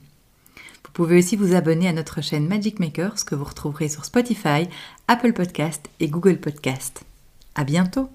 Vous 0.84 0.92
pouvez 0.92 1.18
aussi 1.18 1.38
vous 1.38 1.56
abonner 1.56 1.88
à 1.88 1.94
notre 1.94 2.22
chaîne 2.22 2.46
Magic 2.46 2.80
Makers 2.80 3.24
que 3.26 3.36
vous 3.36 3.46
retrouverez 3.46 3.88
sur 3.88 4.04
Spotify, 4.04 4.68
Apple 5.08 5.32
Podcast 5.32 5.86
et 6.02 6.10
Google 6.10 6.38
Podcast. 6.38 7.06
À 7.56 7.64
bientôt! 7.64 8.10